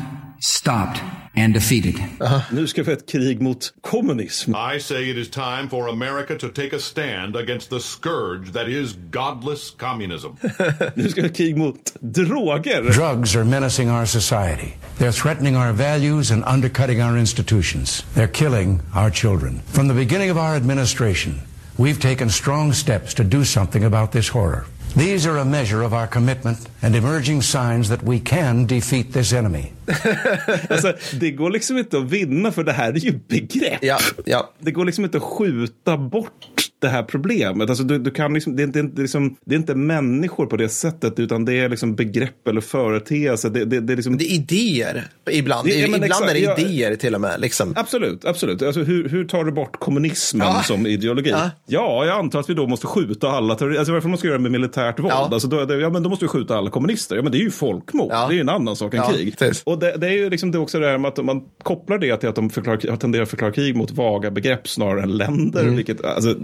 [0.40, 1.00] stopped,
[1.36, 1.94] and defeated.
[2.50, 4.54] Nu ska vi ha ett krig mot kommunism.
[4.74, 8.68] I say it is time for America to take a stand against the scourge that
[8.68, 10.36] is godless communism.
[10.94, 12.92] Nu ska vi ha ett krig mot droger.
[12.92, 14.76] Drugs are menacing our society.
[14.98, 18.04] They're threatening our values and undercutting our institutions.
[18.14, 19.60] They're killing our children.
[19.66, 21.40] From the beginning of our administration,
[21.76, 24.64] we've taken strong steps to do something about this horror.
[24.96, 29.32] These are a measure of our commitment and emerging signs that we can defeat this
[29.32, 29.72] enemy.
[30.70, 33.78] Alltså, det går liksom inte att vinna för det här är ju begrepp.
[33.82, 34.52] Ja, ja.
[34.58, 36.51] Det går liksom inte att skjuta bort
[36.82, 37.68] det här problemet.
[37.68, 40.56] Alltså, du, du kan liksom, det, är inte, det, liksom, det är inte människor på
[40.56, 43.50] det sättet utan det är liksom begrepp eller företeelser.
[43.50, 44.18] Det, det, det är liksom...
[44.18, 45.68] Det är idéer ibland.
[45.68, 46.56] Ja, men ibland exakt, är det ja.
[46.58, 47.40] idéer till och med.
[47.40, 47.74] Liksom.
[47.76, 48.62] Absolut, absolut.
[48.62, 50.62] Alltså, hur, hur tar du bort kommunismen Ja.
[50.62, 51.30] som ideologi?
[51.30, 51.50] Ja.
[51.66, 52.04] Ja.
[52.06, 53.78] jag antar att vi då måste skjuta alla terrorister.
[53.80, 55.12] Alltså varför man ska göra det med militärt våld?
[55.12, 55.28] Ja.
[55.32, 57.16] Alltså, då, det, ja, men då måste vi skjuta alla kommunister.
[57.16, 58.08] Ja, men det är ju folkmord.
[58.12, 58.26] Ja.
[58.28, 59.38] Det är ju en annan sak än Ja, krig.
[59.38, 59.62] precis.
[59.62, 62.16] Och det, det är ju liksom det också det här med att man kopplar det
[62.16, 65.62] till att de förklarar, tenderar att förklara krig mot vaga begrepp snarare än länder.
[65.62, 65.76] Mm.
[65.76, 66.34] Vilket, alltså,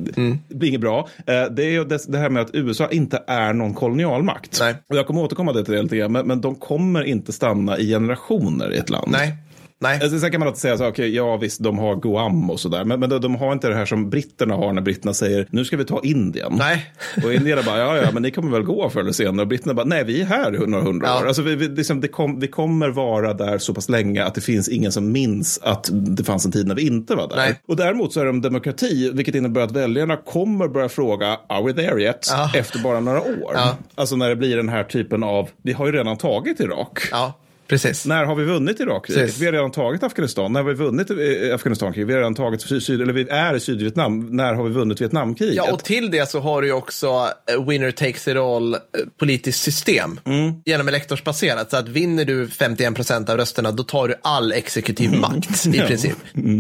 [0.49, 1.09] det blir inget bra.
[1.27, 4.59] Eh, Det är ju det här med att USA inte är någon kolonialmakt.
[4.61, 4.75] Nej.
[4.91, 7.89] Och jag kommer återkomma till det lite grann, men, men de kommer inte stanna i
[7.91, 9.09] generationer i ett land.
[9.11, 9.37] Nej.
[9.81, 10.01] Nej.
[10.03, 12.85] Alltså, sen kan man alltid säga så okej, ja visst, de har Guam och sådär,
[12.85, 15.65] men, men de, de har inte det här som britterna har när britterna säger, nu
[15.65, 16.55] ska vi ta Indien.
[16.59, 16.93] Nej.
[17.25, 19.41] Och indierna bara, ja, ja, men ni kommer väl gå förr eller senare.
[19.43, 21.21] Och britterna bara, nej, vi är här några hundra Ja.
[21.23, 21.27] år.
[21.27, 24.41] Alltså, vi, vi, liksom, det kom, vi kommer vara där så pass länge att det
[24.41, 27.37] finns ingen som minns att det fanns en tid när vi inte var där.
[27.37, 27.61] Nej.
[27.69, 31.73] Och däremot så är de demokrati, vilket innebär att väljarna kommer börja fråga, are we
[31.73, 32.27] there yet?
[32.31, 32.51] Ja.
[32.55, 33.53] Efter bara några år.
[33.55, 33.77] Ja.
[33.95, 36.99] Alltså när det blir den här typen av, vi har ju redan tagit Irak.
[37.11, 37.33] Ja,
[37.69, 38.07] precis.
[38.07, 39.39] När har vi vunnit Irakkriget?
[39.39, 40.53] Vi har redan tagit Afghanistan.
[40.53, 42.09] När har vi vunnit eh, Afghanistankriget?
[42.09, 44.37] Vi har redan tagit syd, eller vi är i Sydvietnam.
[44.37, 45.55] När har vi vunnit Vietnamkriget?
[45.57, 48.79] Ja, och till det så har du ju också eh, winner takes it all eh,
[49.19, 50.53] politiskt system Mm.
[50.65, 51.71] genom elektorsbaserat.
[51.71, 55.21] Så att vinner du 51 procent av rösterna, då tar du all exekutiv Mm.
[55.21, 56.17] makt i princip.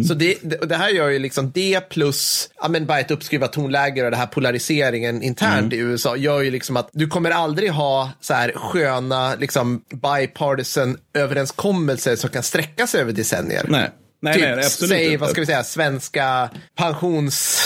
[0.08, 0.34] Så det,
[0.68, 4.16] det, här gör ju liksom det plus ja, men bara ett uppskruvat tonläge och det
[4.16, 5.72] här polariseringen internt Mm.
[5.72, 10.97] i USA gör ju liksom att du kommer aldrig ha så här sköna liksom bipartisan
[11.14, 13.66] överenskommelser som kan sträcka sig över decennier.
[13.68, 13.90] Nej.
[14.22, 15.16] Nej, typ, nej, absolut säg, inte.
[15.16, 17.62] vad ska vi säga, svenska pensions...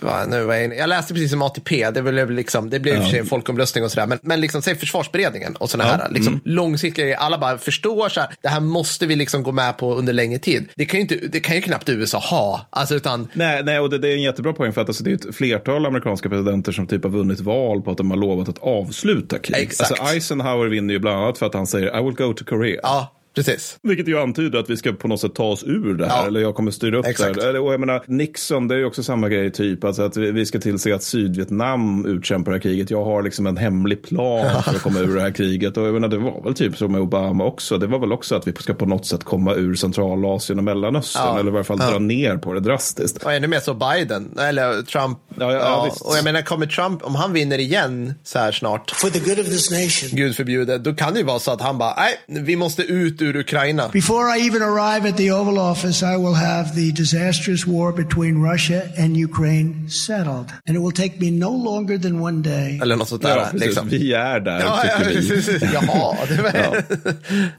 [0.00, 3.02] Va, nu var jag, jag läste precis om ATP, det blev, liksom, det blev och
[3.02, 6.32] för sig en folkomröstning och sådär, men, men liksom, säg försvarsberedningen och sådana här liksom,
[6.32, 6.40] Mm.
[6.44, 7.18] långsiktiga grejer.
[7.18, 10.38] Alla bara förstår så här, det här måste vi liksom gå med på under längre
[10.38, 10.68] tid.
[10.76, 13.90] Det kan ju, inte, det kan ju knappt USA ha, alltså utan Nej, nej och
[13.90, 16.72] det, det är en jättebra poäng för att alltså, det är ett flertal amerikanska presidenter
[16.72, 19.62] som typ har vunnit val på att de har lovat att avsluta krig.
[19.62, 19.90] Exakt.
[19.90, 22.80] Alltså Eisenhower vinner ju bland annat för att han säger I will go to Korea.
[22.82, 23.12] ja,
[23.44, 23.78] precis.
[23.82, 26.16] Vilket ju antyder att vi ska på något sätt ta oss ur det här.
[26.22, 26.26] Ja.
[26.26, 27.34] Eller jag kommer styra upp Exakt.
[27.34, 27.48] det här.
[27.48, 29.84] Eller, Och jag menar, Nixon, det är ju också samma grej typ.
[29.84, 32.90] Alltså att vi vi ska tillse att Sydvietnam utkämpar det här kriget.
[32.90, 35.76] Jag har liksom en hemlig plan för att komma ur det här kriget.
[35.76, 37.78] Och jag menar, det var väl typ så med Obama också.
[37.78, 41.22] Det var väl också att vi ska på något sätt komma ur Centralasien och Mellanöstern.
[41.26, 41.38] Ja.
[41.38, 43.22] Eller i varje fall dra ner på det drastiskt.
[43.22, 45.18] Och ännu mer så Biden, eller Trump.
[45.38, 49.08] Ja, ja, och jag menar, kommer Trump, om han vinner igen så här snart, For
[49.08, 50.18] the good of this nation.
[50.18, 53.22] gud förbjude, då kan det ju vara så att han bara, nej, vi måste ut
[53.22, 53.88] ur Ukraina.
[53.92, 58.42] Before I even arrive at the Oval Office, I will have the disastrous war between
[58.52, 60.46] Russia and Ukraine settled.
[60.66, 62.78] And it will take me no longer than one day.
[62.82, 63.36] Eller något sånt där.
[63.36, 63.66] Ja, precis.
[63.66, 63.88] liksom.
[63.88, 65.62] Vi är där, Ja, ja, precis.
[65.62, 66.50] Jaha, det var...
[66.60, 66.74] Ja.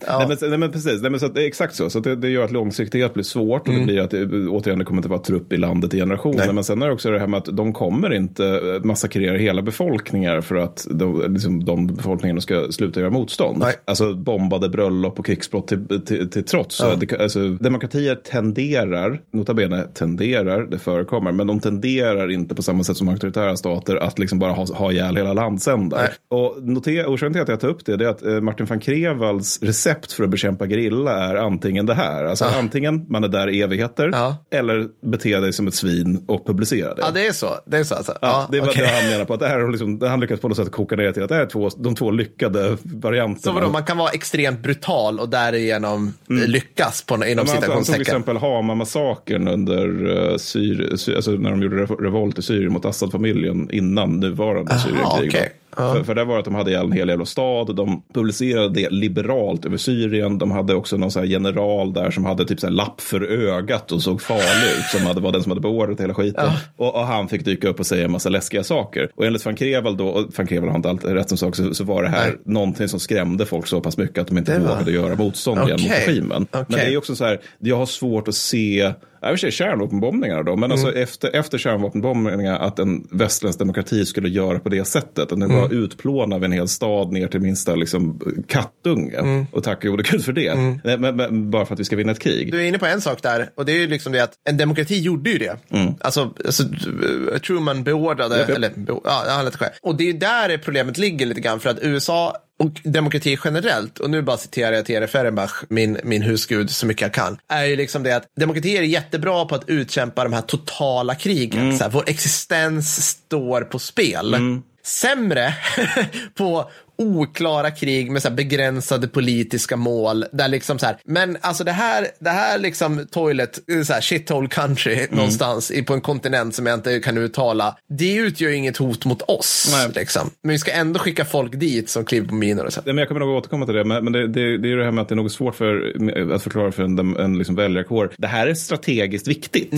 [0.07, 0.17] Ja.
[0.19, 1.89] Nej, men, nej, men precis, nej, men så att det är exakt så.
[1.89, 4.79] Så att det, det gör att långsiktighet blir svårt och det blir att det, återigen
[4.79, 6.35] det kommer inte vara trupp i landet i generationer.
[6.35, 6.45] Mm.
[6.45, 6.55] Nej.
[6.55, 9.61] Men sen är det också det här med att de kommer inte eh, massakrera hela
[9.61, 13.59] befolkningar för att de, liksom, de befolkningarna ska sluta göra motstånd.
[13.59, 13.75] Nej.
[13.85, 16.79] Alltså bombade bröllop och krigsbrott till, till, till trots.
[16.79, 16.95] Ja.
[16.95, 22.83] det, alltså, demokratier tenderar, nota bene tenderar, det förekommer, men de tenderar inte på samma
[22.83, 25.97] sätt som auktoritära stater att liksom bara ha, ha ihjäl hela landsändar.
[25.97, 26.09] Nej.
[26.39, 28.79] Och notera, orsaken till att jag tar upp det, det är att eh, Martin van
[28.79, 32.23] Krevalds recept för att bekämpa gerilla är antingen det här.
[32.25, 34.37] Alltså antingen man är där i evigheter Ja.
[34.51, 37.01] eller bete dig som ett svin och publicera det.
[37.01, 37.49] ja, det är så.
[37.65, 38.17] Det är så alltså.
[38.21, 38.81] Ja, det var okej.
[38.81, 39.33] det han menar på.
[39.33, 41.35] Att det här har liksom, han lyckats på något sätt koka ner till att det
[41.35, 43.41] är två, de två lyckade varianterna.
[43.41, 47.45] Så vadå, man kan vara extremt brutal och därigenom eh, lyckas på, inom Ja, han
[47.45, 48.01] tog till citationstecken.
[48.01, 52.85] exempel Hama-massakern under uh, Syri, Sy, alltså när de gjorde revo- revolt i Syrien mot
[52.85, 55.29] Assad-familjen innan nuvarande Syrienkrig.
[55.29, 55.51] okej.
[55.77, 55.93] Då.
[55.93, 57.75] För, för det var att de hade en hel jävla stad.
[57.75, 60.37] De publicerade det liberalt över Syrien.
[60.37, 64.01] De hade också någon så general där som hade typ så lapp för ögat och
[64.01, 64.85] såg farlig ut.
[64.91, 66.49] Som hade, var den som hade beordrat hela skiten.
[66.77, 69.11] Och, och han fick dyka upp och säga en massa läskiga saker.
[69.15, 71.73] Och enligt van Krevel då, och van Krevel har inte alltid rätt som sak, så,
[71.73, 72.37] så var det här Nej.
[72.45, 75.61] någonting som skrämde folk så pass mycket att de inte Det var- vågade göra motstånd
[75.67, 76.47] igen mot regimen.
[76.51, 76.75] Men Okej.
[76.85, 80.55] det är också så här, jag har svårt att se, jag vill säga kärnvapenbombningarna då,
[80.55, 81.03] men alltså Mm.
[81.03, 85.71] efter, efter kärnvapenbombningarna att en västerländsk demokrati skulle göra på det sättet, att den Mm.
[85.71, 89.17] utplånad av en hel stad ner till minsta liksom, kattunge.
[89.17, 89.45] Mm.
[89.51, 90.55] Och tack gode gud för det.
[90.83, 92.51] Nej, Men, men, bara för att vi ska vinna ett krig.
[92.51, 94.57] Du är inne på en sak där och det är ju liksom det att en
[94.57, 95.57] demokrati gjorde ju det.
[95.99, 98.57] Alltså, alltså eh, Truman beordrade, Japp, japp.
[98.57, 98.71] eller
[99.03, 99.71] ja, han lät det.
[99.81, 104.09] Och det är där problemet ligger lite grann för att USA och demokrati generellt, och
[104.09, 107.75] nu bara citerar jag Tere Fehrenbach, min, min husgud, så mycket jag kan, är ju
[107.75, 111.77] liksom det att demokratier är jättebra på att utkämpa de här totala krigen.
[111.77, 114.35] Så här, vår existens står på spel.
[114.83, 115.53] Sämre
[116.37, 120.25] på oklara krig med så begränsade politiska mål.
[120.31, 124.47] Där liksom så här, men alltså det här, det här liksom toilet, så här shithole
[124.47, 125.15] country Mm.
[125.15, 127.77] någonstans på en kontinent som jag inte kan uttala.
[127.89, 129.69] Det utgör inget hot mot oss.
[129.71, 129.91] Nej.
[129.95, 130.29] Liksom.
[130.43, 132.81] Men vi ska ändå skicka folk dit som kliver på minor och så.
[132.85, 134.77] Nej, men jag kommer nog återkomma till det, men, men det, det, det är ju
[134.77, 135.93] det här med att det är något svårt för,
[136.35, 138.11] att förklara för en, en liksom väljarkår.
[138.17, 139.73] Det här är strategiskt viktigt.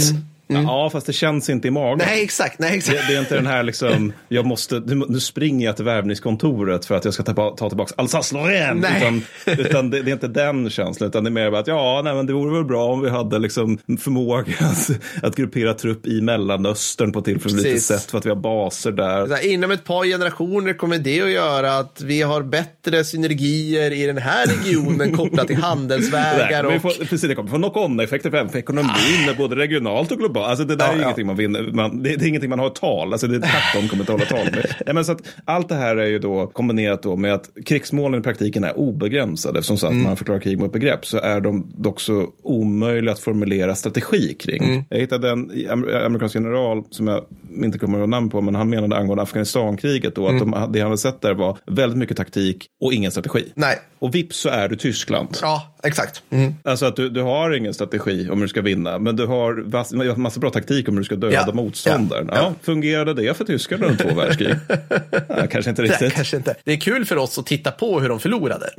[0.48, 1.98] Ja, fast det känns inte i magen.
[1.98, 2.60] Nej, exakt.
[2.60, 2.98] Nej, exakt.
[2.98, 6.86] Det, det är inte den här liksom, jag måste, nu, nu springer jag till värvningskontoret
[6.86, 8.80] för att jag ska ta, ta tillbaka Alsace-Lorraine.
[8.80, 8.98] Nej.
[8.98, 9.22] Utan,
[9.66, 12.26] utan det, det är inte den känslan, utan det är mer att ja, nej, men
[12.26, 14.90] det vore väl bra om vi hade liksom förmåga att,
[15.24, 19.28] att gruppera trupp i Mellanöstern på ett tillförlitligt sätt för att vi har baser där.
[19.28, 24.06] Här, inom ett par generationer kommer det att göra att vi har bättre synergier i
[24.06, 26.64] den här regionen kopplat till handelsvägar.
[26.64, 26.82] vi Och...
[26.82, 30.33] få, precis, det kommer få knock-on-effekter för, för ekonomin, både regionalt och globalt.
[30.42, 31.04] Alltså det där Ja, är ja.
[31.04, 33.40] ingenting man vinner, man, det, det är ingenting man har ett tal, alltså det är
[33.40, 34.66] tvärtom kommer inte hålla tal med.
[34.86, 38.20] Nej, men så att allt det här är ju då kombinerat då med att krigsmålen
[38.20, 39.60] i praktiken är obegränsade.
[39.60, 40.04] Eftersom så att Mm.
[40.04, 44.64] man förklarar krig ett begrepp så är de dock så omöjliga att formulera strategi kring.
[44.64, 44.84] Mm.
[44.90, 47.24] Jag hittade en amer- amerikansk general som jag
[47.64, 50.52] inte kommer ihåg namn på, men han menade angående Afghanistankriget då att Mm.
[50.52, 53.52] de, det han hade sett där var väldigt mycket taktik och ingen strategi.
[53.56, 53.80] Nej.
[54.00, 55.38] Och vips så är du Tyskland.
[55.42, 56.24] Ja, exakt.
[56.30, 56.54] Mm.
[56.64, 60.16] Alltså att du, du har ingen strategi om du ska vinna, men du har massa,
[60.18, 61.54] massa bra taktik om du ska döda Ja.
[61.54, 62.26] motståndaren.
[62.32, 62.36] Ja.
[62.38, 62.54] Ja.
[62.62, 64.56] Fungerade det för tyskarna under två världskrig?
[65.28, 66.14] ja, kanske inte Det, riktigt.
[66.14, 66.56] kanske inte.
[66.64, 68.70] det är kul för oss att titta på hur de förlorade.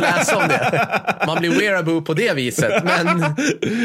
[0.00, 0.86] Läsa om det.
[1.26, 2.84] Man blir wearable på det viset.
[2.84, 3.06] Men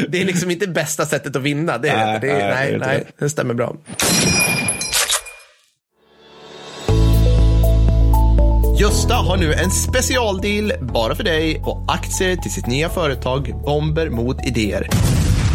[0.08, 1.78] det är liksom inte bästa sättet att vinna.
[1.78, 2.38] Det är det Nej.
[2.38, 3.24] Det, nej, det nej, nej, det.
[3.24, 3.76] det stämmer bra.
[8.82, 14.10] Gösta har nu en specialdeal bara för dig på aktier till sitt nya företag Bomber
[14.10, 14.88] mot idéer.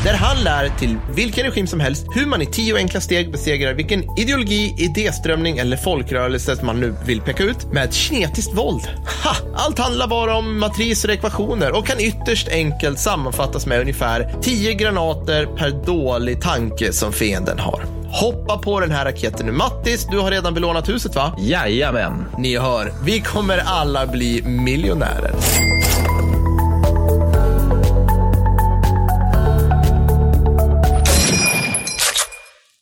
[0.04, 3.74] Där han lär till vilken regim som helst hur man i tio enkla steg besegrar
[3.74, 8.82] vilken ideologi, idéströmning eller folkrörelse som man nu vill peka ut med ett kinetiskt våld.
[9.24, 9.36] Ha!
[9.56, 14.74] Allt handlar bara om matriser och ekvationer och kan ytterst enkelt sammanfattas med ungefär 10
[14.74, 17.97] granater per dålig tanke som fienden har.
[18.12, 19.52] Hoppa på den här raketen nu.
[19.52, 21.34] Mattis, du har redan belånat huset va?
[21.38, 22.26] Jajamän.
[22.38, 25.32] Ni hör, vi kommer alla bli miljonärer.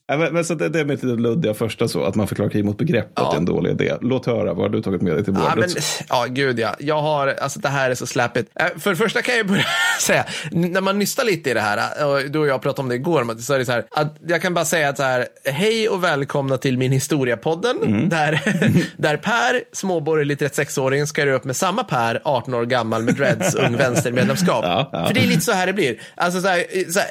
[0.08, 2.66] Ja, men, men så det, det är mitt luddiga första så, att man förklarar krig
[2.66, 3.94] mot begreppet är en dålig idé.
[4.02, 5.50] Låt höra, vad har du tagit med dig till bordet?
[5.56, 5.68] Ja, men,
[6.10, 6.76] ja, gud ja.
[6.80, 8.52] Jag har, alltså det här är så släpigt.
[8.60, 9.66] Eh, För det första kan jag börja
[10.02, 12.96] säga, när man nystar lite i det här, och du och jag pratade om det
[12.96, 15.90] igår, så är det så här, att jag kan bara säga att så här, hej
[15.90, 18.10] och välkomna till min historiapodden, Mm.
[18.10, 18.42] där,
[18.98, 23.56] där Per, småborgerlig 36-åring, ska göra upp med samma Per, 18 år gammal med dreads,
[23.56, 24.64] ung vänstermedlemskap.
[24.66, 25.08] Ja, ja.
[25.08, 26.02] För det är lite så här det blir.
[26.16, 27.08] Alltså så här, så här,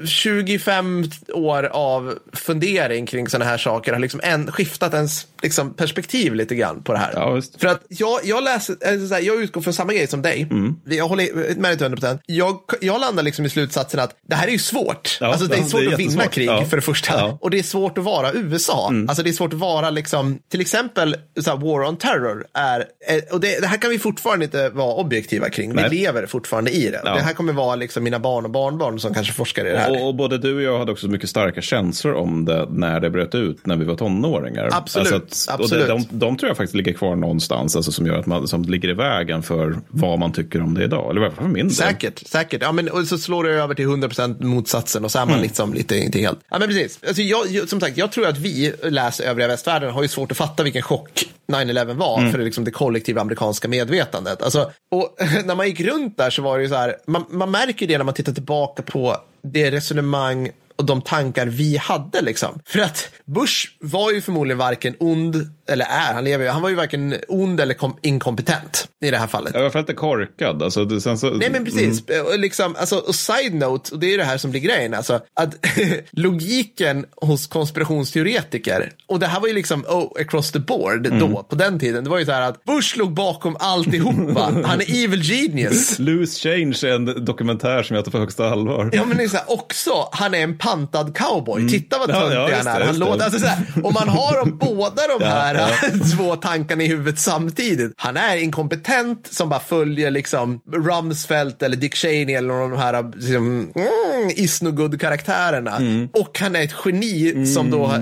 [0.00, 5.74] eh, 25 år av fundering kring sådana här saker har liksom en, skiftat ens liksom,
[5.74, 7.12] perspektiv lite grann på det här.
[7.14, 7.40] Ja.
[7.58, 10.42] För att jag, jag läser, eller så här, jag utgår från samma grej som dig.
[10.50, 10.76] Mm.
[10.84, 12.18] Jag håller med dig till 100%.
[12.26, 15.18] Jag, jag landar liksom i slutsatsen att det här är ju svårt.
[15.20, 16.64] Ja, alltså det är svårt det är att vinna krig Ja.
[16.64, 17.20] för det första.
[17.20, 17.36] Mm.
[17.40, 18.92] Och det är svårt att vara USA.
[19.08, 22.84] Alltså det är svårt att vara liksom, till exempel så här, War on Terror är,
[23.08, 25.74] eh, och det, det här kan vi fortfarande inte vara objektiva kring.
[25.74, 25.88] Nej.
[25.90, 27.00] Vi lever fortfarande i det.
[27.04, 29.90] Det här kommer vara liksom mina barn och barnbarn som kanske forskar i det här.
[29.90, 33.10] Och, och både du och jag hade också mycket starka känslor om det när det
[33.10, 34.68] bröt ut, när vi var tonåringar.
[34.72, 35.90] Absolut, Alltså att, absolut.
[35.90, 38.48] Och det, de, de tror jag faktiskt ligger kvar någonstans, alltså som gör att man
[38.48, 41.10] som ligger i vägen för vad man tycker om det idag.
[41.10, 41.74] Eller fall för min del.
[41.76, 42.62] Säkert, säkert.
[42.62, 45.32] Ja, men, och så slår det över till 100% motsatsen och så är Mm.
[45.34, 46.38] man liksom lite, inte helt.
[46.50, 46.98] Ja, men precis.
[47.06, 50.36] Alltså, jag, som sagt, jag tror att vi, läser övriga västvärlden, har ju svårt att
[50.36, 52.32] fatta vilken chock 9-11 var Mm.
[52.32, 54.42] för liksom, det kollektiva amerikanska medvetandet.
[54.42, 57.50] Alltså, och när man gick runt där så var det ju så här, man, man
[57.50, 62.60] märker det när man tittar tillbaka på det resonemang och de tankar vi hade liksom.
[62.64, 65.36] För att Bush var ju förmodligen varken ond,
[65.68, 69.18] eller är, han lever ju, han var ju varken ond eller kom, inkompetent i det
[69.18, 69.54] här fallet.
[69.54, 70.62] Jag var för lite korkad.
[70.62, 74.18] Alltså, det, så, Nej men precis, och liksom, alltså, och side note, och det är
[74.18, 75.54] det här som blir grejen, alltså, att
[76.10, 81.56] logiken hos konspirationsteoretiker, och det här var ju liksom oh, across the board då, på
[81.56, 85.22] den tiden, det var ju så här att Bush låg bakom alltihopa, han är evil
[85.22, 85.98] genius.
[85.98, 88.90] Loose Change är en dokumentär som jag tar på högsta allvar.
[88.92, 91.68] Ja men det är så här, också, han är en pantad cowboy.
[91.68, 92.86] Titta vad Ja, töntig ja, just han är.
[92.86, 96.04] Han låter, alltså så här, om man har de, båda de Ja, här ja.
[96.16, 97.92] två tankarna i huvudet samtidigt.
[97.96, 102.78] Han är inkompetent som bara följer liksom Rumsfeld eller Dick Cheney eller någon av de
[102.78, 105.76] här liksom, mm, is no good karaktärerna.
[105.76, 106.08] Mm.
[106.12, 107.92] Och han är ett geni som då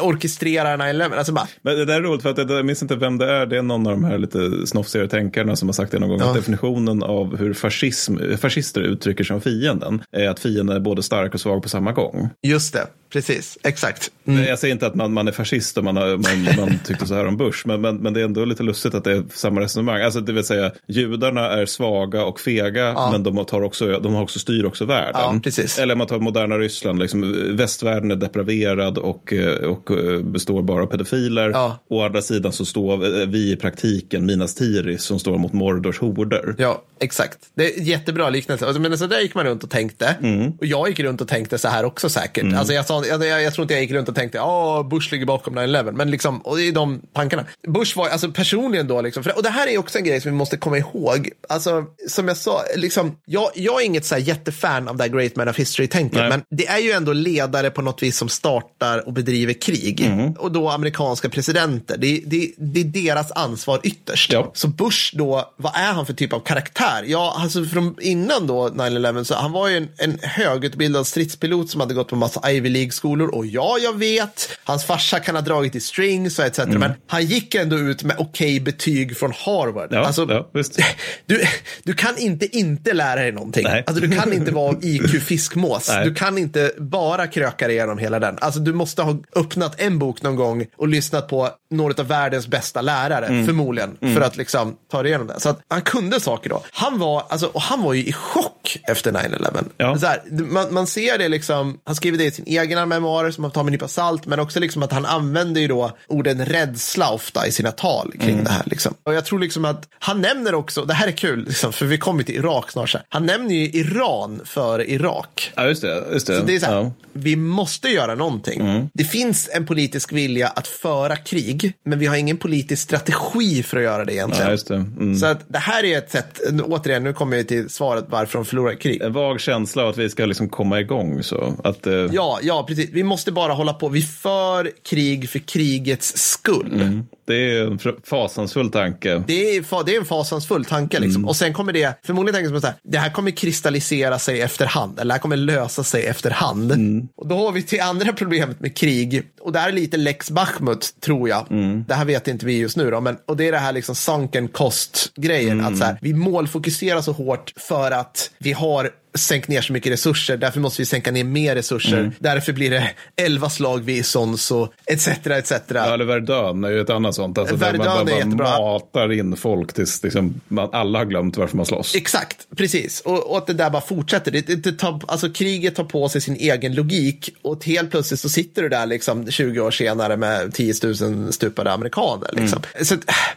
[0.00, 1.16] orkestrerar 9-11.
[1.16, 3.46] Alltså bara, Men det där är roligt för att jag minns inte vem det är.
[3.46, 6.18] Det är någon av de här lite snofsigare tänkarna som har sagt det någon gång.
[6.20, 6.28] Ja.
[6.28, 11.02] Att definitionen av hur fascism, fascister uttrycker sig om fienden är att fienden är både
[11.02, 12.30] stark och svag på samma gång.
[12.42, 12.86] just det.
[13.12, 13.58] precis.
[13.62, 14.10] Exakt.
[14.26, 14.44] Mm.
[14.44, 17.20] Jag säger inte att man, man är fascist om man, har, man, man tyckte så
[17.20, 19.60] här om Bush, men, men, men det är ändå lite lustigt att det är samma
[19.60, 20.02] resonemang.
[20.02, 23.08] Alltså, det vill säga, judarna är svaga och fega, ja.
[23.12, 25.40] men de, tar också, de har också styr också världen.
[25.44, 25.62] Ja.
[25.82, 29.32] Eller man tar moderna Ryssland, liksom, västvärlden är depraverad och,
[29.66, 29.90] och
[30.22, 31.50] består bara av pedofiler.
[31.50, 31.78] Ja.
[31.88, 36.54] Å andra sidan så står vi i praktiken Minas Tirith som står mot Mordors horder.
[36.58, 37.38] Ja, exakt.
[37.54, 38.66] Det är jättebra liknelse.
[38.66, 40.16] Alltså, men så där gick man runt och tänkte.
[40.22, 40.50] Mm.
[40.50, 42.42] Och jag gick runt och tänkte så här också säkert.
[42.42, 42.58] Mm.
[42.58, 45.12] Alltså, jag, sa, jag, jag, jag tror inte jag gick runt och tänkte, ja, Bush
[45.12, 45.92] ligger bakom 9-11.
[45.92, 47.44] Men liksom, och det är de tankarna.
[47.68, 50.30] Bush var, alltså personligen då, liksom, för, och det här är också en grej som
[50.30, 51.30] vi måste komma ihåg.
[51.48, 55.10] Alltså, som jag sa, liksom, jag, jag är inget så här jättefan av det här
[55.10, 59.06] Great Man of History-tänket, men det är ju ändå ledare på något vis som startar
[59.06, 60.00] och bedriver krig.
[60.00, 60.32] Mm.
[60.32, 61.96] Och då amerikanska presidenter.
[61.98, 64.32] Det, det, det är deras ansvar ytterst.
[64.32, 64.50] Ja.
[64.54, 67.04] Så Bush då, vad är han för typ av karaktär?
[67.06, 71.80] Ja, alltså från innan då 9-11 så han var ju en, en högutbildad stridspilot som
[71.80, 75.74] hade gått på massa Ivy League-skolor och ja, jag vet, hans farsa kan ha dragit
[75.74, 76.58] i strings och etc.
[76.58, 76.81] Mm.
[76.88, 79.88] Men han gick ändå ut med okej okay betyg från Harvard.
[79.92, 80.50] Ja, alltså, ja,
[81.26, 81.44] du,
[81.82, 83.64] du kan inte inte lära dig någonting.
[83.64, 83.84] Nej.
[83.86, 85.88] Alltså, du kan inte vara IQ fiskmås.
[85.88, 86.04] Nej.
[86.04, 88.38] Du kan inte bara kröka dig igenom hela den.
[88.40, 92.48] Alltså, du måste ha öppnat en bok någon gång och lyssnat på några av världens
[92.48, 93.46] bästa lärare, mm.
[93.46, 94.14] förmodligen, mm.
[94.14, 95.40] för att liksom ta dig igenom det.
[95.40, 96.62] Så att han kunde saker då.
[96.72, 99.64] Han var, alltså, och han var ju i chock efter 9-11.
[99.76, 99.98] Ja.
[99.98, 103.42] Så här, man, man ser det liksom, han skriver det i sin egna memoarer som
[103.42, 106.44] man tar med en nypa salt, men också liksom att han använder ju då orden
[106.72, 108.44] rädsla ofta i sina tal kring mm.
[108.44, 108.62] det här.
[108.66, 108.94] Liksom.
[109.04, 111.98] Och jag tror liksom att han nämner också, det här är kul, liksom, för vi
[111.98, 113.06] kommer till Irak snart, så här.
[113.08, 115.52] han nämner ju Iran före Irak.
[115.54, 116.04] Ja, just det.
[116.12, 116.38] Just det.
[116.38, 116.92] Så det är så här, ja.
[117.12, 118.60] vi måste göra någonting.
[118.60, 118.88] Mm.
[118.94, 123.76] Det finns en politisk vilja att föra krig, men vi har ingen politisk strategi för
[123.76, 124.46] att göra det egentligen.
[124.46, 124.74] Ja, just det.
[124.74, 125.16] Mm.
[125.16, 128.44] Så att det här är ett sätt, återigen, nu kommer vi till svaret varför de
[128.44, 129.02] förlorar krig.
[129.02, 131.22] En vag känsla av att vi ska liksom komma igång.
[131.22, 131.54] Så.
[131.64, 131.92] Att, eh...
[131.92, 132.90] Ja, ja, precis.
[132.92, 133.88] Vi måste bara hålla på.
[133.88, 136.61] Vi för krig för krigets skull.
[136.66, 137.06] Mm.
[137.24, 139.22] Det är en fasansfull tanke.
[139.26, 141.00] Det är, det är en fasansfull tanke.
[141.00, 141.20] Liksom.
[141.20, 141.28] Mm.
[141.28, 144.98] Och sen kommer det, förmodligen tänker man så här, det här kommer kristallisera sig efterhand.
[144.98, 146.72] Eller det här kommer lösa sig efterhand.
[146.72, 147.08] Mm.
[147.16, 149.22] Och då har vi till andra problemet med krig.
[149.40, 151.50] Och det här är lite lex Bachmut, tror jag.
[151.50, 151.84] Mm.
[151.88, 153.00] Det här vet inte vi just nu då.
[153.00, 155.60] Men, och det är det här liksom sunken cost-grejen.
[155.64, 159.92] Att så här, vi målfokuserar så hårt för att vi har sänkt ner så mycket
[159.92, 161.98] resurser, därför måste vi sänka ner mer resurser.
[161.98, 162.12] Mm.
[162.18, 165.08] Därför blir det elva slag vid Sons och etc.
[165.08, 165.52] etc.
[165.68, 167.38] Ja, eller Verdun är ju ett annat sånt.
[167.38, 168.58] Alltså Verdun man, är jättebra.
[168.58, 171.94] matar in folk tills liksom, man, alla har glömt varför man slåss.
[171.94, 173.00] Exakt, precis.
[173.00, 174.30] Och, och att det där bara fortsätter.
[174.30, 178.20] Det, det, det tar, alltså, kriget tar på sig sin egen logik och helt plötsligt
[178.20, 182.28] så sitter du där liksom, 20 år senare med 10 000 stupade amerikaner.
[182.32, 182.62] Liksom.
[182.74, 182.84] Mm.
[182.84, 182.96] Så,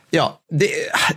[0.09, 0.69] ja, det,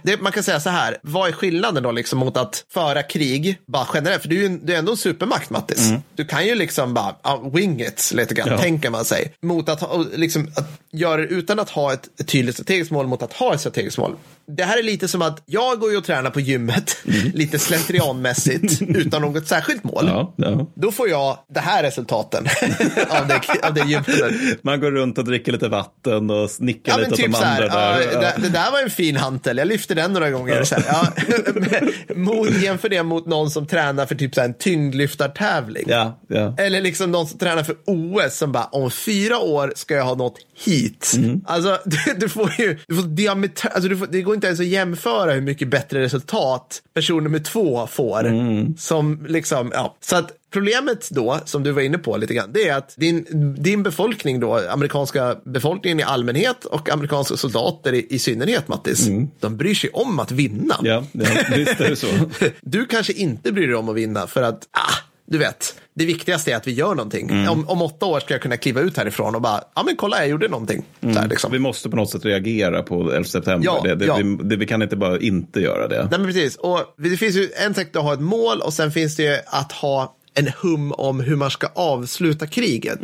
[0.03, 3.59] det, man kan säga så här, vad är skillnaden då liksom, mot att föra krig
[3.67, 4.23] bara generellt?
[4.23, 5.89] För du är ju du är ändå en supermakt, Mattis.
[5.89, 6.01] Mm.
[6.15, 8.59] Du kan ju liksom bara uh, wing it lite grann, Ja.
[8.59, 9.33] tänker man sig.
[9.43, 9.83] Mot att,
[10.15, 13.55] liksom, att göra det utan att ha ett, ett tydligt strategiskt mål mot att ha
[13.55, 14.17] ett strategiskt mål.
[14.57, 16.97] Det här är lite som att jag går ju och tränar på gymmet,
[17.35, 20.05] lite slentrianmässigt, utan något särskilt mål.
[20.05, 20.15] Mm.
[20.15, 20.67] Ja, ja.
[20.75, 22.47] Då får jag det här resultaten
[23.09, 24.65] av det, av det gymmet.
[24.65, 27.45] Man går runt och dricker lite vatten och nickar Ja, lite men åt typ de
[27.47, 28.03] här, andra.
[28.03, 28.21] ja, där.
[28.21, 30.65] det, det där var en fin hantel, jag lyfte den några gånger.
[30.65, 35.85] Så här, mot, jämför det mot någon som tränar för typ så här, en tyngdlyftartävling.
[35.87, 36.19] Ja.
[36.59, 40.15] Eller liksom någon som tränar för OS som bara, om fyra år ska jag ha
[40.15, 41.13] nått hit.
[41.17, 41.41] Mm.
[41.47, 44.61] Alltså, du, du får ju, du får diametra, alltså, du får, det går inte ens
[44.61, 48.27] att jämföra hur mycket bättre resultat person nummer två får.
[48.27, 48.77] Mm.
[48.77, 49.97] Som liksom, ja.
[50.01, 53.27] Så att problemet då, som du var inne på lite grann, det är att din,
[53.59, 59.09] din befolkning då, amerikanska befolkningen i allmänhet och amerikanska soldater i, i synnerhet, Mattis,
[59.41, 60.75] de bryr sig om att vinna.
[60.81, 60.93] Mm.
[60.93, 61.25] Ja, ja,
[61.57, 62.07] visst är det så.
[62.61, 66.53] Du kanske inte bryr dig om att vinna för att, ah, du vet, det viktigaste
[66.53, 67.31] är att vi gör någonting.
[67.31, 67.49] Mm.
[67.49, 70.19] Om, om åtta år ska jag kunna kliva ut härifrån och bara, ja men kolla
[70.19, 70.85] jag gjorde någonting.
[71.01, 71.53] Så här, liksom.
[71.53, 73.67] Vi måste på något sätt reagera på 11 september.
[73.67, 74.17] Ja, det, det, ja.
[74.17, 76.09] vi, det, vi kan inte bara inte göra det.
[76.11, 78.93] Nej men precis, och det finns ju en sätt att ha ett mål och sen
[78.93, 83.01] finns det ju att ha en hum om hur man ska avsluta kriget.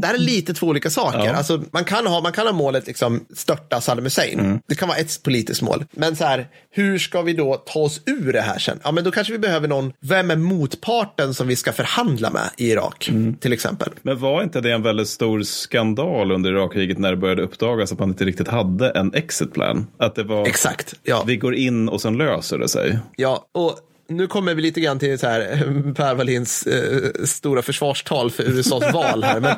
[0.00, 1.24] Det här är lite två olika saker.
[1.24, 1.32] Ja.
[1.32, 4.60] Alltså, man, kan ha, man kan ha målet liksom störta Saddam Hussein.
[4.68, 5.84] Det kan vara ett politiskt mål.
[5.90, 8.80] Men så här, hur ska vi då ta oss ur det här sen?
[8.84, 12.50] Ja, men då kanske vi behöver någon, vem är motparten som vi ska förhandla med
[12.56, 13.10] i Irak?
[13.40, 13.90] Till exempel.
[14.02, 17.98] Men var inte det en väldigt stor skandal under Irakkriget när det började uppdagas att
[17.98, 19.86] man inte riktigt hade en exit plan?
[19.98, 21.24] Att det var, Exakt, ja.
[21.26, 22.98] vi går in och sen löser det sig.
[23.16, 28.30] Ja, och nu kommer vi lite grann till så här, Per Wallins eh, stora försvarstal
[28.30, 29.40] för USAs val här.
[29.40, 29.56] Men,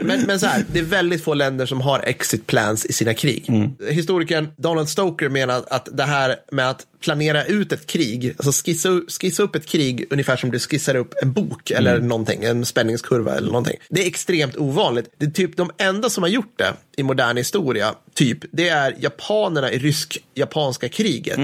[0.00, 3.14] men, men så här, det är väldigt få länder som har exit plans i sina
[3.14, 3.50] krig.
[3.88, 9.00] Historikern Donald Stoker menar att det här med att planera ut ett krig, alltså skissa,
[9.20, 13.34] skissa upp ett krig ungefär som du skissar upp en bok eller någonting, en spänningskurva
[13.36, 13.76] eller någonting.
[13.88, 15.14] Det är extremt ovanligt.
[15.18, 18.96] Det är typ de enda som har gjort det i modern historia, typ, det är
[19.00, 21.38] japanerna i rysk-japanska kriget.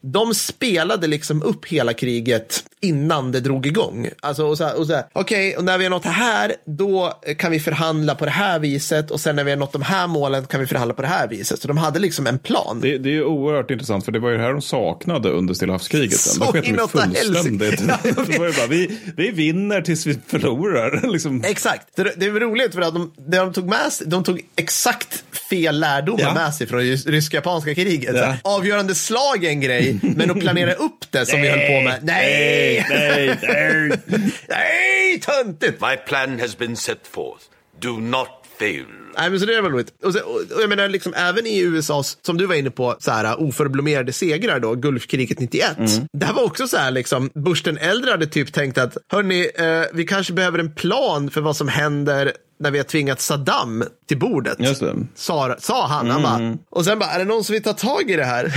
[0.00, 4.08] De spelade liksom upp hela kriget innan det drog igång.
[4.20, 7.20] Alltså, och så här, och så här, okej, och när vi har nått här, då
[7.38, 10.06] kan vi förhandla på det här viset och sen när vi har nått de här
[10.06, 11.60] målen kan vi förhandla på det här viset.
[11.60, 12.80] Så de hade liksom en plan.
[12.82, 15.54] Det, det är ju oerhört intressant, för det var ju det här de saknade under
[15.54, 16.20] Stilla havskriget.
[16.20, 17.84] Så Då sket de ju inåt fullständigt.
[17.88, 21.08] Ja, det var ju bara, vi, vi vinner tills vi förlorar.
[21.12, 21.42] liksom.
[21.44, 21.96] Exakt.
[21.96, 25.24] Det, det är roligt för att de, det de, tog med sig, de tog exakt
[25.54, 26.34] fel lärdomar Ja.
[26.34, 28.16] med sig från rys- rysk-japanska kriget.
[28.16, 28.36] Ja.
[28.42, 31.98] Avgörande slag är en grej, men att planera upp det som vi höll på med.
[32.02, 32.86] Nej!
[32.90, 33.90] nej, nej.
[34.48, 35.80] Nej, töntigt!
[35.80, 37.42] My plan has been set forth.
[37.80, 38.84] Do not fail.
[39.18, 39.92] Nej, men så det är väl roligt.
[40.04, 43.10] Och, så, och, jag menar, liksom, även i USAs, som du var inne på, så
[43.10, 45.68] här, oförblommerade segrar då, Gulfkriget 91.
[46.12, 49.50] Det här var också så här, liksom, Bush den äldre hade typ tänkt att, hörni,
[49.54, 53.84] eh, vi kanske behöver en plan för vad som händer när vi har tvingat Saddam
[54.08, 54.56] till bordet.
[54.60, 54.90] Just det.
[54.90, 55.08] Mm.
[55.14, 56.10] Sa, sa han.
[56.10, 58.52] han bara, och sen bara, är det någon som vill ta tag i det här?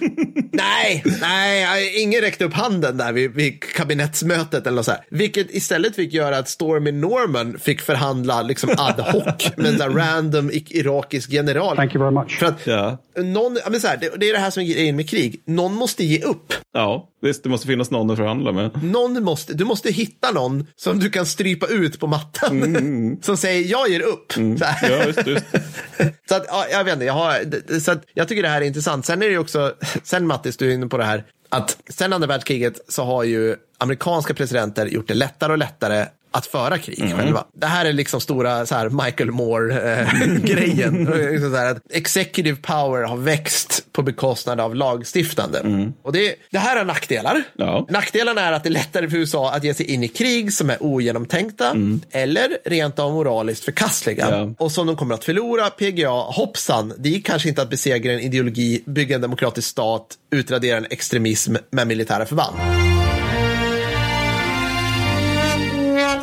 [0.52, 5.00] nej, nej, ingen räckte upp handen där vid, vid kabinettsmötet eller något så här.
[5.10, 10.50] Vilket istället fick göra att Stormy Norman fick förhandla liksom ad hoc med en random
[10.52, 11.76] irakisk general.
[11.76, 12.38] Thank you very much.
[12.38, 12.98] För att Ja.
[13.16, 15.42] någon, men så här, det, det är det här som är grejen med krig.
[15.46, 16.54] Någon måste ge upp.
[16.74, 18.84] ja, visst, det måste finnas någon att förhandla med.
[18.84, 23.18] Någon måste, du måste hitta någon som du kan strypa ut på mattan.
[23.22, 24.32] som säger, jag ger upp.
[24.32, 24.79] Så, här.
[24.82, 25.44] Ja, just, just.
[26.28, 28.66] så att, ja, jag vet inte, jag, har, så att, jag tycker det här är
[28.66, 29.06] intressant.
[29.06, 32.12] Sen är det ju också, sen Mattis, du är inne på det här, att sen
[32.12, 37.14] andra världskriget så har ju amerikanska presidenter gjort det lättare och lättare att föra krig
[37.16, 37.44] själva.
[37.52, 41.08] Det här är liksom stora så här, Michael Moore-grejen.
[41.70, 45.92] att executive power har växt på bekostnad av lagstiftande.
[46.02, 47.42] Och det, det här har nackdelar.
[47.56, 47.86] Ja.
[47.90, 50.70] Nackdelarna är att det är lättare för USA att ge sig in i krig som
[50.70, 51.76] är ogenomtänkta
[52.10, 54.30] eller rent av moraliskt förkastliga.
[54.30, 54.54] Ja.
[54.58, 55.70] Och som de kommer att förlora.
[55.70, 60.76] PGA, hoppsan, det gick kanske inte att besegra en ideologi, bygga en demokratisk stat, utradera
[60.76, 62.56] en extremism med militära förband.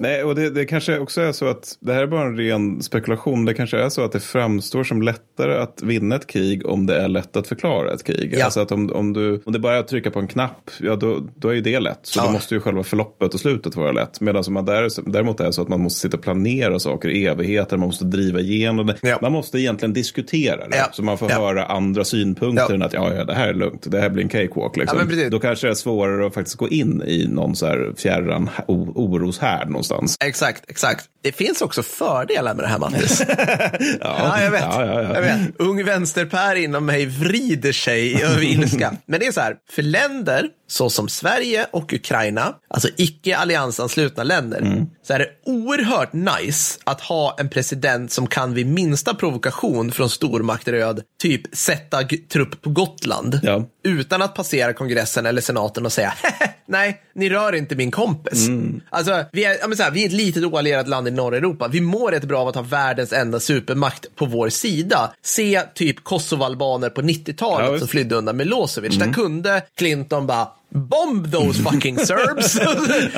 [0.00, 2.82] Nej, och det, det kanske också är så att det här är bara en ren
[2.82, 3.44] spekulation.
[3.44, 6.96] Det kanske är så att det framstår som lättare att vinna ett krig om det
[7.02, 8.34] är lätt att förklara ett krig.
[8.38, 8.44] Ja.
[8.44, 10.96] Alltså att om, om, du, om det bara är att trycka på en knapp, ja
[10.96, 11.98] då, då är ju det lätt.
[12.02, 12.26] Så Ja.
[12.26, 14.20] då måste ju själva förloppet och slutet vara lätt.
[14.20, 17.76] Medan man där, däremot är så att man måste sitta och planera saker i evigheter,
[17.76, 18.96] man måste driva igenom det.
[19.02, 19.18] Ja.
[19.22, 20.88] Man måste egentligen diskutera det.
[20.92, 24.00] Så man får höra andra synpunkter än att ja, ja, det här är lugnt, det
[24.00, 24.76] här blir en cakewalk.
[24.76, 24.98] Liksom.
[25.30, 29.68] Då kanske det är svårare att faktiskt gå in i någon så här fjärran oroshärd
[29.68, 30.16] någonstans.
[30.24, 31.04] Exakt, exakt.
[31.22, 33.22] Det finns också fördelar med det här Mattis.
[34.00, 34.60] ja, jag vet.
[34.62, 35.14] Ja, ja, ja.
[35.14, 35.40] Jag vet.
[35.58, 38.96] Ung vänsterpär inom mig vrider sig över ilska.
[39.06, 44.58] Men det är så här, för länder såsom Sverige och Ukraina, alltså icke alliansanslutna länder,
[44.62, 44.86] Mm.
[45.06, 50.10] så är det oerhört nice att ha en president som kan vid minsta provokation från
[50.10, 52.02] stormakter i öd typ sätta
[52.32, 53.64] trupp på Gotland Ja.
[53.84, 56.14] utan att passera kongressen eller senaten och säga
[56.66, 58.46] nej, ni rör inte min kompis.
[58.48, 58.80] Mm.
[58.90, 61.68] Alltså, vi är, ja, här, vi är ett litet oallierat land i norra Europa.
[61.68, 65.14] Vi mår rätt bra av att ha världens enda supermakt på vår sida.
[65.22, 67.74] Se typ Kosovoalbaner på 90-talet Ja, som.
[67.76, 67.88] Mm.
[67.88, 68.98] flydde undan Milosevic.
[68.98, 72.56] Där kunde Clinton bara Bomb those fucking Serbs!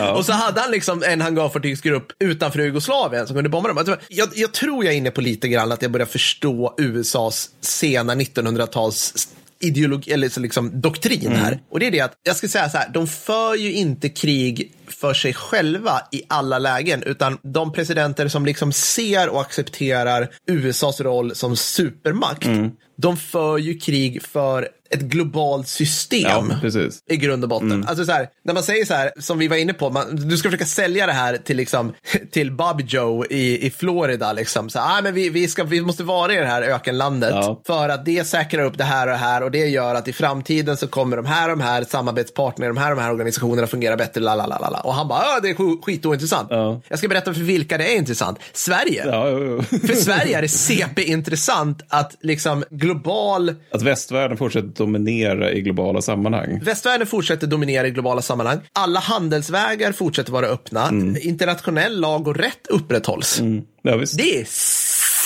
[0.17, 3.79] Och så hade han liksom en hangarfartygsgrupp utanför Jugoslavien som kunde bomba dem.
[3.79, 7.51] Alltså, Jag, jag tror jag är inne på lite grann att jag börjar förstå USAs
[7.61, 9.29] sena 1900-tals
[9.65, 11.61] ideologi, eller så liksom doktrin här.
[11.71, 14.73] Och det är det att, jag ska säga så här, de för ju inte krig
[14.87, 21.01] för sig själva i alla lägen, utan de presidenter som liksom ser och accepterar USAs
[21.01, 22.49] roll som supermakt,
[22.97, 26.53] de för ju krig för ett globalt system.
[26.63, 26.71] Ja.
[27.11, 27.85] I grund och botten.
[27.89, 30.37] Alltså så här, när man säger så här, som vi var inne på, man, du
[30.37, 31.93] ska försöka sälja det här till, liksom,
[32.33, 34.33] till Bob Joe i, i Florida.
[34.33, 34.71] Liksom.
[34.71, 37.63] Så, ah, men vi, vi, ska, vi måste vara i det här ökenlandet Ja.
[37.67, 40.13] för att det säkrar upp det här och det här och det gör att i
[40.13, 43.67] framtiden så kommer de här och de här samarbetspartner, de här och de här organisationerna
[43.67, 44.21] fungera bättre.
[44.21, 44.81] Lalalala.
[44.81, 46.47] Och han bara, ah, det är sk- skitointressant.
[46.51, 46.81] Ja.
[46.89, 48.39] Jag ska berätta för vilka det är intressant.
[48.53, 49.05] Sverige.
[49.07, 49.39] Ja, jo,
[49.71, 49.79] jo.
[49.79, 56.61] För Sverige är det CP-intressant att liksom global Att västvärlden fortsätter dominera i globala sammanhang.
[56.65, 58.59] Västvärlden fortsätter dominera i globala sammanhang.
[58.73, 60.91] Alla handelsvägar fortsätter vara öppna.
[61.21, 63.43] Internationell lag och rätt upprätthålls.
[63.83, 64.19] Ja, visst.
[64.19, 64.45] Det är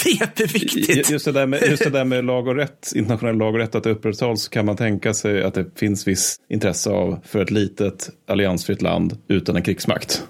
[0.03, 1.11] CP-viktigt.
[1.11, 3.75] Just det, där med, just det där med lag och rätt, internationell lag och rätt,
[3.75, 7.51] att det upprätthålls kan man tänka sig att det finns viss intresse av för ett
[7.51, 10.23] litet alliansfritt land utan en krigsmakt.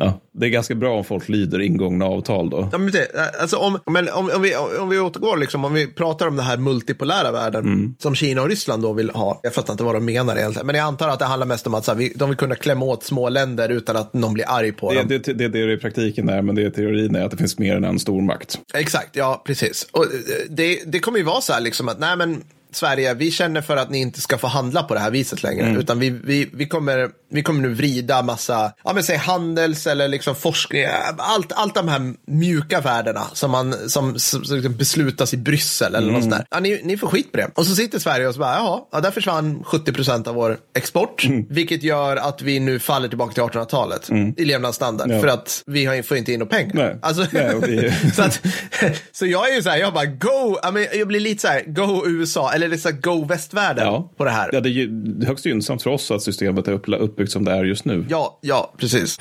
[0.00, 2.68] Ja, det är ganska bra om folk lyder ingångna avtal då.
[2.72, 3.08] Ja, men det,
[3.40, 6.46] alltså om, men om, om, vi, om vi återgår, liksom, om vi pratar om den
[6.46, 9.40] här multipolära världen som Kina och Ryssland då vill ha.
[9.42, 11.74] Jag fattar inte vad de menar egentligen, men jag antar att det handlar mest om
[11.74, 14.44] att så här, vi, de vill kunna klämma åt små länder utan att någon blir
[14.48, 15.08] arg på Det, dem.
[15.08, 17.36] det, det, det är det i praktiken är, men det är teorin är att det
[17.36, 18.58] finns mer än en stormakt.
[18.74, 19.86] Exakt, ja precis.
[19.92, 20.10] Och eh,
[20.50, 23.76] det, det kommer ju vara så här liksom att, nej men Sverige, vi känner för
[23.76, 25.64] att ni inte ska få handla på det här viset längre.
[25.66, 25.80] Mm.
[25.80, 30.08] Utan vi, vi, vi, kommer, vi kommer nu vrida massa, ja men säg handels eller
[30.08, 30.84] liksom forskning,
[31.18, 35.94] allt, allt de här mjuka värdena som, man, som, som, som liksom beslutas i Bryssel
[35.94, 36.14] eller Mm.
[36.14, 36.46] något sånt där.
[36.50, 37.50] Ja, ni, ni får skit på det.
[37.54, 40.56] Och så sitter Sverige och så bara, jaha, ja, där försvann 70 procent av vår
[40.76, 41.24] export.
[41.24, 41.46] Mm.
[41.50, 45.10] Vilket gör att vi nu faller tillbaka till 1800-talet i levnadsstandard.
[45.10, 45.20] Ja.
[45.20, 46.70] För att vi har, får inte in några pengar.
[46.74, 46.96] Nej.
[47.02, 48.40] Alltså, Nej, så, att,
[49.12, 51.48] så jag är ju så här, jag bara go, ja, men jag blir lite så
[51.48, 54.12] här, go USA, eller så här, go västvärlden Ja.
[54.16, 54.50] på det här.
[54.52, 54.90] Ja, det är ju
[55.26, 58.06] högst gynnsamt för oss att systemet är uppla- uppbyggt som det är just nu.
[58.08, 59.18] Ja, ja, precis.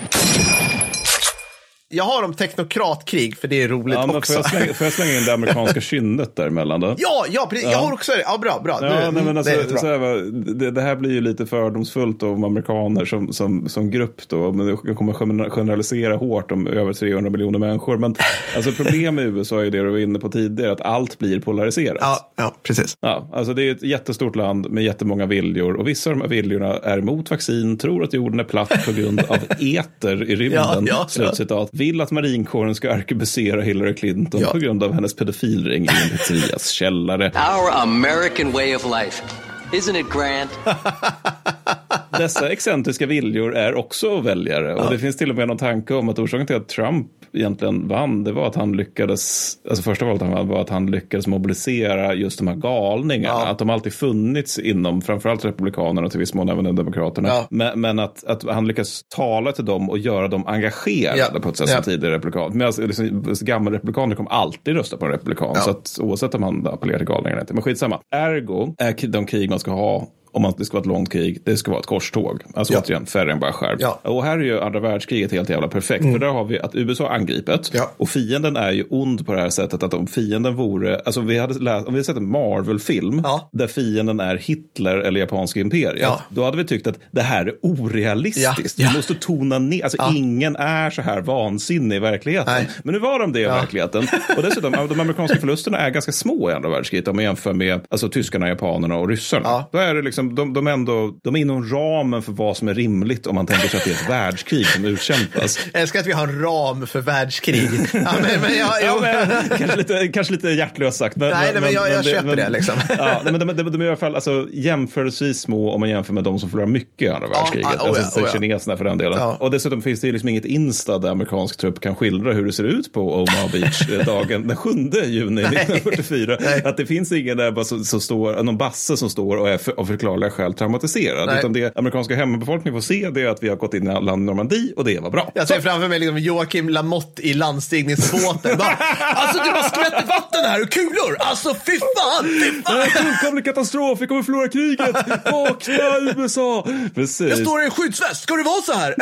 [1.92, 4.34] Jag har om teknokratkrig, för det är roligt Ja, också.
[4.34, 6.96] får, jag slänga, får jag slänga in det amerikanska kynnet däremellan då?
[6.98, 7.72] Ja, ja, precis.
[7.72, 8.22] Jag har också det.
[8.26, 8.78] Ja, bra, bra.
[8.82, 9.80] Ja, Nu- nej, men det är alltså, jättebra.
[9.80, 14.22] så här, det, det här blir ju lite fördomsfullt om amerikaner som, som, som grupp
[14.28, 14.52] då.
[14.52, 17.98] Men jag kommer gener- generalisera hårt om över 300 miljoner människor.
[17.98, 18.16] Men
[18.56, 21.98] alltså, problem i USA är det du var inne på tidigare, att allt blir polariserat.
[22.02, 22.98] Ja, ja, precis.
[23.02, 26.30] Ja, alltså det är ett jättestort land med jättemånga viljor och vissa av de här
[26.30, 30.62] viljorna är emot vaccin, tror att jorden är platt på grund av eter i rymden,
[30.64, 31.70] Ja, ja, slutcitat.
[31.80, 34.51] Vill att marinkåren ska arkebusera Hillary Clinton Ja.
[34.51, 37.25] på grund av hennes pedofilring i en pizzerias källare.
[37.25, 39.23] Our American way of life.
[39.71, 40.49] Isn't it grand?
[42.18, 44.89] Dessa excentriska viljor är också väljare och Ja.
[44.89, 48.24] det finns till och med någon tanke om att orsaken till att Trump egentligen vann,
[48.24, 52.14] det var att han lyckades, alltså första valet han vann var att han lyckades mobilisera
[52.14, 53.39] just de här galningarna.
[53.39, 53.47] Ja.
[53.47, 57.28] Att de alltid funnits inom framförallt Republikanerna och till viss mån även Demokraterna.
[57.30, 57.47] Ja.
[57.49, 61.57] Men, men att, att han lyckas tala till dem och göra dem engagerade på ett
[61.57, 62.55] sätt som tidigare republikaner.
[62.55, 65.55] Men alltså, liksom, gamla republikaner kommer alltid rösta på en republikan.
[65.55, 67.53] Så att, oavsett om han appellerar till galningarna eller inte.
[67.53, 67.99] Men skitsamma.
[68.12, 71.41] Ergo är de krig man ska ha om att det ska vara ett långt krig,
[71.45, 72.41] det ska vara ett korståg.
[72.53, 72.80] Alltså Ja.
[72.80, 73.77] återigen, färre än bara skärp.
[73.82, 73.99] Ja.
[74.03, 76.03] Och här är ju andra världskriget helt jävla perfekt.
[76.03, 77.71] För där har vi att USA har angripit.
[77.73, 77.91] Ja.
[77.97, 81.27] Och fienden är ju ond på det här sättet att om fienden vore, alltså om
[81.27, 83.49] vi hade, läst, om vi hade sett en Marvel-film Ja.
[83.53, 86.09] där fienden är Hitler eller japanska imperiet.
[86.30, 88.80] Då hade vi tyckt att det här är orealistiskt.
[88.80, 92.53] Vi måste tona ner, alltså ingen är så här vansinnig i verkligheten.
[92.53, 92.69] Nej.
[92.84, 94.07] Men nu var de det i verkligheten.
[94.38, 97.80] Och dessutom, de amerikanska förlusterna är ganska små i andra världskriget om man jämför med
[97.89, 99.65] alltså, tyskarna, japanerna och ryssarna.
[99.71, 102.73] Då är det liksom, de, de, ändå, de är inom ramen för vad som är
[102.73, 105.59] rimligt om man tänker sig att det är ett världskrig som utkämpas.
[105.73, 107.69] Jag älskar att vi har en ram för världskrig.
[107.93, 111.15] ja, men, men, jag, Ja, men, kanske, lite, kanske lite hjärtlöst sagt.
[111.15, 112.75] Men, Nej, nej, men jag- jag köper det, liksom.
[112.97, 116.13] Ja, men de, de, de är i alla fall alltså, jämförelsevis små om man jämför
[116.13, 117.69] med de som förlorar mycket i andra världskriget.
[117.77, 118.32] ja, oh ja, alltså oh ja.
[118.34, 119.19] kineserna för den delen.
[119.19, 119.38] Ja.
[119.39, 122.53] Och dessutom finns det ju liksom inget insta där amerikansk trupp kan skildra hur det
[122.53, 124.69] ser ut på Omaha Beach dagen den 7
[125.05, 126.38] juni 1944.
[126.39, 126.61] Nej.
[126.65, 129.57] Att det finns ingen där bara som, som står, någon basse som står och är
[129.57, 131.28] för, av förklarliga skäl traumatiserad.
[131.28, 131.39] Nej.
[131.39, 134.26] Utan det amerikanska hemmabefolkningen får se det är att vi har gått in i land
[134.26, 135.32] Normandie och det var bra.
[135.36, 138.57] jag ser framför mig liksom Joakim Lamotte i landstigningsbåten.
[138.57, 141.16] Bara, alltså det bara skvätter vatten här och kulor.
[141.20, 142.78] Alltså fy fan, fy Det fan.
[142.78, 144.95] är en fullkomlig katastrof, vi kommer förlora kriget!
[145.32, 146.68] Vakna USA!
[146.95, 147.30] Precis.
[147.30, 148.95] Jag står i en skyddsväst, ska det vara så här?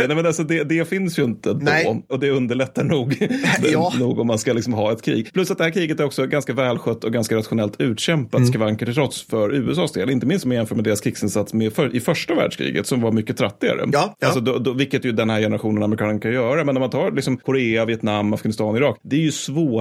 [0.08, 2.02] Nej, men alltså, det, det finns ju inte då, Nej.
[2.08, 3.28] och det underlättar nog,
[3.72, 3.92] Ja.
[3.98, 5.32] nog om man ska liksom ha ett krig.
[5.32, 8.52] Plus att det här kriget är också ganska välskött och ganska rationellt utkämpat, Mm.
[8.52, 10.10] skavanker till trots, för USAs del.
[10.10, 13.12] Inte minst om man jämför med deras krigsinsats med för, i första världskriget, som var
[13.12, 13.80] mycket trattigare.
[13.92, 14.26] Ja, ja.
[14.26, 16.64] Alltså, då, då, vilket ju den här generationen amerikaner kan göra.
[16.64, 19.32] Men när man tar liksom, Korea, Vietnam, Afghanistan, Irak, det är ju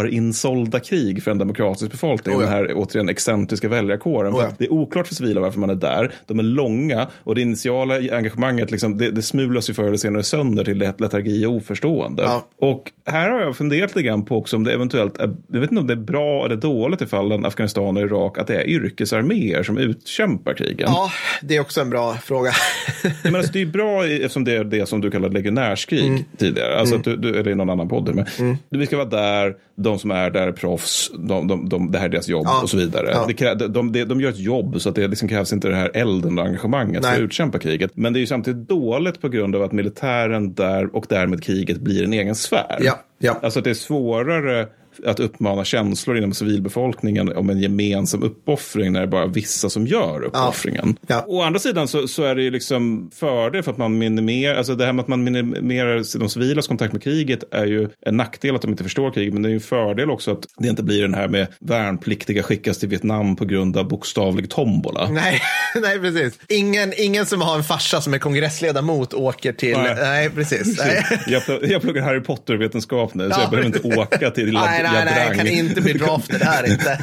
[0.04, 2.36] svårinsålda krig för en demokratisk befolkning.
[2.36, 2.46] Oh ja.
[2.50, 4.34] Den här återigen excentriska väljarkåren.
[4.34, 4.50] Oh ja.
[4.58, 6.12] Det är oklart för civila varför man är där.
[6.28, 10.24] De är långa och det initiala engagemanget liksom, det, det smulas ju förr eller senare
[10.24, 12.24] sönder till let- letargi och oförstående.
[12.24, 12.46] Ja.
[12.62, 15.72] Och här har jag funderat lite grann på också om det eventuellt är, jag vet
[15.72, 18.68] inte om det är bra eller dåligt i fallen Afghanistan och Irak att det är
[18.68, 20.88] yrkesarméer som utkämpar krigen.
[20.92, 22.52] Ja, det är också en bra fråga.
[23.24, 26.24] Men alltså, det är bra eftersom det är det som du kallade legionärskrig Mm.
[26.38, 26.80] tidigare.
[26.80, 28.16] Alltså att du, du, eller i någon annan podd.
[28.16, 31.98] Men Vi ska vara där, de som är där är proffs, de, de, de, det
[32.00, 32.62] här är deras jobb Ja.
[32.64, 33.10] och så vidare.
[33.12, 33.26] Ja.
[33.38, 35.76] Det de, de, de, de gör ett jobb så att det liksom krävs inte det
[35.76, 37.18] här elden och engagemanget för Nej.
[37.18, 37.92] att utkämpa kriget.
[37.94, 41.78] Men det är ju samtidigt dåligt på grund av att militären där och därmed kriget
[41.80, 42.78] blir en egen sfär.
[42.82, 43.40] Ja, ja.
[43.42, 44.68] Alltså att det är svårare
[45.06, 49.88] att uppmana känslor inom civilbefolkningen om en gemensam uppoffring när det är bara vissa som
[49.88, 50.98] gör uppoffringen.
[51.08, 51.24] Ja.
[51.28, 54.76] Å andra sidan så, så är det ju liksom fördel för att man minimerar, alltså
[54.76, 58.56] det här med att man minimerar de civilas kontakt med kriget är ju en nackdel
[58.56, 60.84] att de inte förstår kriget, men det är ju en fördel också att det inte
[60.84, 65.10] blir den här med värnpliktiga skickas till Vietnam på grund av bokstavlig tombola.
[65.10, 65.42] Nej,
[65.82, 66.40] nej precis.
[66.48, 69.78] Ingen, ingen som har en farsa som är kongressledamot åker till...
[69.78, 70.30] Nej, Nej.
[70.30, 70.78] precis.
[70.80, 71.06] Nej.
[71.28, 71.42] Jag,
[71.72, 73.42] jag pluggar Harry Potter-vetenskap nu, så Ja.
[73.42, 76.70] jag behöver inte åka till lilla nej, nej, nej, jag kan inte bli draftad här
[76.72, 77.00] inte.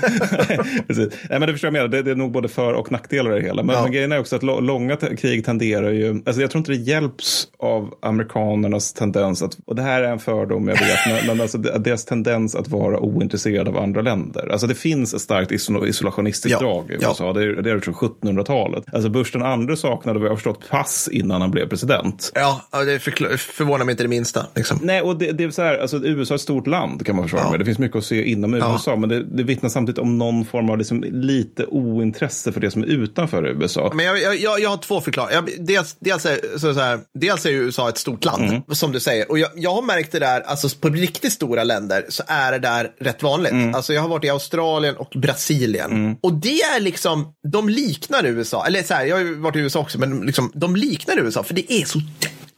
[1.31, 1.89] Nej, men det förstår jag menar.
[1.89, 3.63] Det, det är nog både för och nackdelar i det hela.
[3.63, 3.83] Men, Ja.
[3.83, 7.49] men grejen är också att långa krig tenderar ju, alltså jag tror inte det hjälps
[7.59, 12.05] av amerikanernas tendens att, och det här är en fördom jag vet, men, alltså deras
[12.05, 14.49] tendens att vara ointresserade av andra länder.
[14.53, 16.67] Alltså det finns ett starkt iso- isolationistiskt Ja.
[16.67, 17.09] drag i Ja.
[17.09, 17.33] USA.
[17.33, 18.85] Det är det är från 1700-talet.
[18.93, 22.33] Alltså Bush den andra saknade vad jag förstått pass innan han blev president.
[22.35, 22.99] Ja, ja, det
[23.39, 24.47] förvånar mig inte det minsta.
[24.55, 24.79] Liksom.
[24.83, 27.25] Nej, och det, det är så här, alltså USA är ett stort land kan man
[27.25, 27.51] försvara Ja.
[27.51, 27.61] med.
[27.61, 28.73] Det finns mycket att se inom Ja.
[28.73, 32.71] USA, men det, det vittnar samtidigt om någon form av liksom lite ointresse för det
[32.71, 33.91] som är utanför USA.
[33.95, 35.45] Men jag, jag, jag, har två förklaringar.
[35.59, 38.63] Dels, dels, är, så så här, dels är USA ett stort land, Mm.
[38.71, 39.31] som du säger.
[39.31, 42.59] Och jag, jag har märkt det där, alltså på riktigt stora länder så är det
[42.59, 43.53] där rätt vanligt.
[43.53, 43.75] Mm.
[43.75, 46.17] Alltså jag har varit i Australien och Brasilien.
[46.23, 48.67] Och det är liksom, de liknar USA.
[48.67, 51.43] Eller så här, jag har ju varit i USA också, men liksom, de liknar USA.
[51.43, 51.99] För det är så,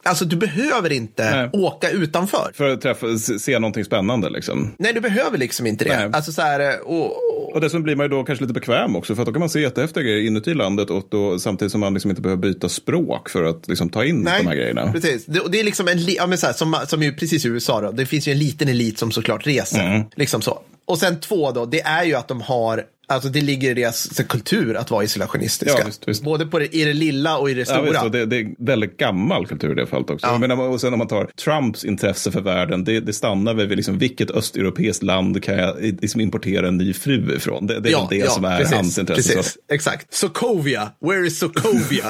[0.03, 1.49] alltså du behöver inte Nej.
[1.53, 2.51] åka utanför.
[2.53, 4.75] För att träffa, se någonting spännande liksom.
[4.79, 5.97] Nej, du behöver liksom inte det.
[5.97, 6.09] Nej.
[6.13, 9.15] Alltså så här, och, och, Och dessutom blir man ju då kanske lite bekväm också,
[9.15, 11.93] för att då kan man se jättehäftiga grejer inuti landet och då, samtidigt som man
[11.93, 14.91] liksom inte behöver byta språk för att liksom ta in de här grejerna.
[14.91, 15.25] Precis.
[15.25, 17.47] Det, och det är liksom en, ja, men så här, som, som ju precis i
[17.47, 19.87] USA då, det finns ju en liten elit som såklart reser.
[19.87, 20.03] Mm.
[20.15, 20.59] Liksom så.
[20.85, 24.15] Och sen två då, det är ju att de har, alltså det ligger i deras
[24.15, 25.79] så, kultur att vara isolationistiska.
[25.79, 26.23] Ja, visst, visst.
[26.23, 27.81] Både på det, i det lilla och i det Ja, stora.
[27.81, 30.27] visst, och det, det är väldigt gammal kultur i det fallet också.
[30.27, 30.37] Ja.
[30.37, 33.77] Menar, och sen om man tar Trumps intresse för världen, det, det stannar väl vid
[33.77, 37.67] liksom, vilket östeuropeiskt land kan jag liksom importera en ny fru ifrån?
[37.67, 39.35] Det, det är väl det som är precis, hans intresse.
[39.35, 39.59] Precis, Så.
[39.73, 40.13] exakt.
[40.13, 42.05] Sokovia, where is Sokovia?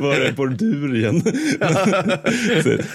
[0.00, 1.22] Var är Bordurien?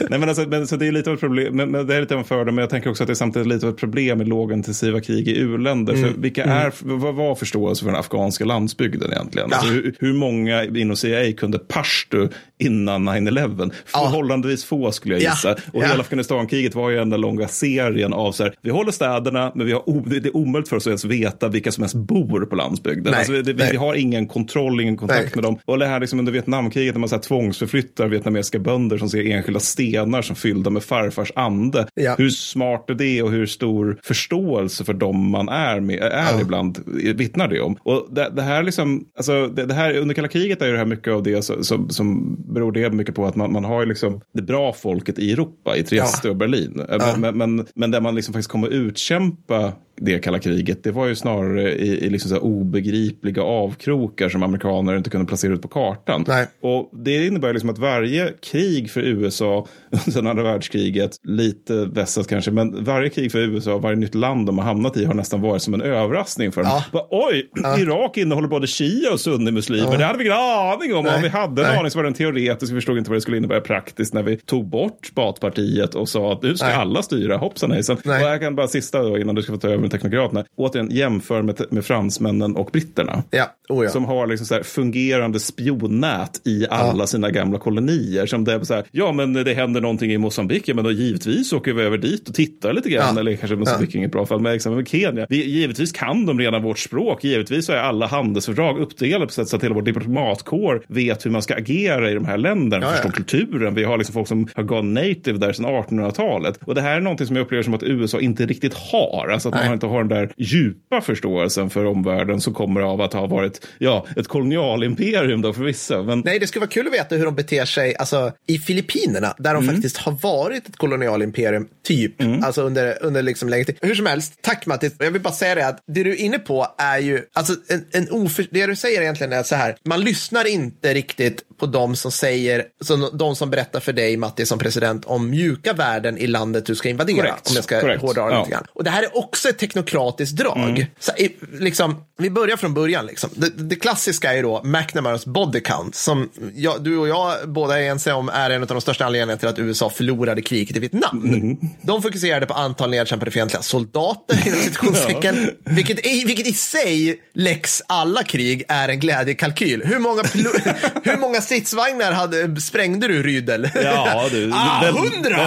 [0.10, 2.02] nej, men alltså, men, så det är lite av ett problem, men, men det är
[2.02, 3.80] lite av en fördel, men jag tänker också att det är samtidigt lite av ett
[3.80, 5.40] problem med lågintensiva krig i
[5.82, 5.94] u-länder.
[6.04, 6.14] Mm.
[6.14, 9.48] För vilka är, vad var förståelse för den afghanska landsbygden egentligen?
[9.52, 9.58] Ja.
[9.58, 12.28] Alltså, hur, hur många inom CIA kunde pashto
[12.60, 13.72] innan 9-11?
[13.86, 15.30] Förhållandevis få skulle jag Ja.
[15.30, 15.52] gissa.
[15.52, 15.88] Och Ja.
[15.88, 19.66] hela Afghanistankriget var ju den där långa serien av så här, vi håller städerna, men
[19.66, 19.82] vi har
[20.22, 23.14] det är omöjligt för oss att ens veta vilka som ens bor på landsbygden.
[23.14, 23.68] Alltså, vi, nej.
[23.72, 25.32] vi har ingen kontroll, ingen kontakt Nej.
[25.36, 25.60] med dem.
[25.66, 29.32] Och det här liksom under Vietnamkriget när man så här tvångsförflyttar vietnamesiska bönder som ser
[29.32, 31.88] enskilda stenar som fyllda med farfars ande.
[31.94, 32.16] Ja.
[32.18, 36.42] Hur smart är det och hur stor förståelse för dem man är med är Ja.
[36.42, 36.80] ibland
[37.16, 37.78] vittnar det om.
[37.84, 40.78] Och det, det här liksom, alltså det, det här under kalla kriget är ju det
[40.78, 43.86] här mycket av det som, som, som beror det mycket på att man, man har
[43.86, 46.86] liksom det bra folket i Europa, i Trieste och Berlin.
[46.90, 51.08] Men, men, men, men där man liksom faktiskt kommer utkämpa det kalla kriget, det var
[51.08, 56.26] ju snarare i, i liksom obegripliga avkrokar som amerikaner inte kunde placera ut på kartan.
[56.28, 56.48] Nej.
[56.62, 59.68] Och det innebär liksom att varje krig för USA
[60.12, 64.58] sedan andra världskriget, lite vässat kanske, men varje krig för USA, varje nytt land de
[64.58, 66.72] har hamnat i har nästan varit som en överraskning för dem.
[66.72, 66.84] Ja.
[66.92, 67.50] Bara, Oj,
[67.80, 69.98] Irak innehåller både shia och sunnimuslimer.
[69.98, 71.06] Det hade vi ingen aning om.
[71.06, 71.16] Nej.
[71.16, 71.78] Om vi hade en Nej.
[71.78, 72.72] aning så var den teoretisk.
[72.72, 76.34] Vi förstod inte vad det skulle innebära praktiskt när vi tog bort Batpartiet och sa
[76.34, 76.76] att nu ska Nej.
[76.76, 77.38] alla styra.
[77.38, 77.98] Hoppsan hejsan.
[77.98, 80.46] Och jag kan bara sista då, innan du ska få ta över teknokraterna.
[80.56, 83.24] Återigen jämför med, med fransmännen och britterna.
[83.32, 83.90] ja, oh ja.
[83.90, 88.26] Som har liksom så fungerande spionnät i alla sina gamla kolonier.
[88.26, 91.54] Som det är så här, ja men det händer någonting i Mosambik, men då givetvis
[91.54, 93.16] åker vi över dit och tittar lite grann.
[93.16, 93.20] Ja.
[93.20, 95.26] Eller kanske Mosambik är inget bra fall, men exempel Kenya.
[95.30, 97.24] Vi, givetvis kan de redan vårt språk.
[97.24, 101.32] Givetvis så är alla handelsfördrag uppdelade på sätt så att hela vår diplomatkår vet hur
[101.32, 102.86] man ska agera i de här länderna.
[102.86, 102.96] Ja, ja.
[102.96, 103.76] Förstår kulturen.
[103.76, 106.60] Vi har liksom folk som har gone native där sedan 1800-talet.
[106.66, 109.30] Och det här är någonting som jag upplever som att USA inte riktigt har.
[109.34, 113.14] Alltså att man inte har den där djupa förståelsen för omvärlden som kommer av att
[113.14, 116.04] ha varit ja, ett kolonialimperium då för vissa.
[116.04, 119.36] Men Nej, det skulle vara kul att veta hur de beter sig alltså, i Filippinerna,
[119.38, 119.66] där Mm.
[119.68, 122.14] de faktiskt har varit ett kolonialimperium, typ,
[122.44, 123.78] alltså under, under liksom längre tid.
[123.82, 124.94] Hur som helst, tack Mattis.
[125.00, 127.86] Jag vill bara säga det att det du är inne på är ju, alltså en,
[127.92, 131.96] en oför, det du säger egentligen är så här, man lyssnar inte riktigt på de
[131.96, 136.28] som säger, så de som berättar för dig, Mattis, som president, om mjuka värden i
[136.28, 137.18] landet du ska invadera.
[137.18, 138.02] Korrekt, Om jag ska korrekt.
[138.02, 138.40] hårdra det Ja.
[138.40, 138.64] lite grann.
[138.74, 140.86] Och det här är också ett teknokratiskt drag.
[141.00, 143.06] Så, i- liksom, vi börjar från början.
[143.06, 143.30] Liksom.
[143.36, 147.80] Det, det klassiska är ju då McNamaras body count, som jag, du och jag båda
[147.82, 150.80] är ense om är en av de största anledningarna till att USA förlorade kriget i
[150.80, 151.58] Vietnam.
[151.82, 157.82] De fokuserade på antal nedkämpade fientliga soldater, inom citationstecken, vilket, i, vilket i sig, lex
[157.88, 159.82] alla krig, är en glädjekalkyl.
[159.86, 160.24] Hur många,
[161.04, 163.70] hur många stridsvagnar hade, sprängde du Rydel?
[163.76, 164.52] Ja, du.
[164.54, 165.46] ah, hundra!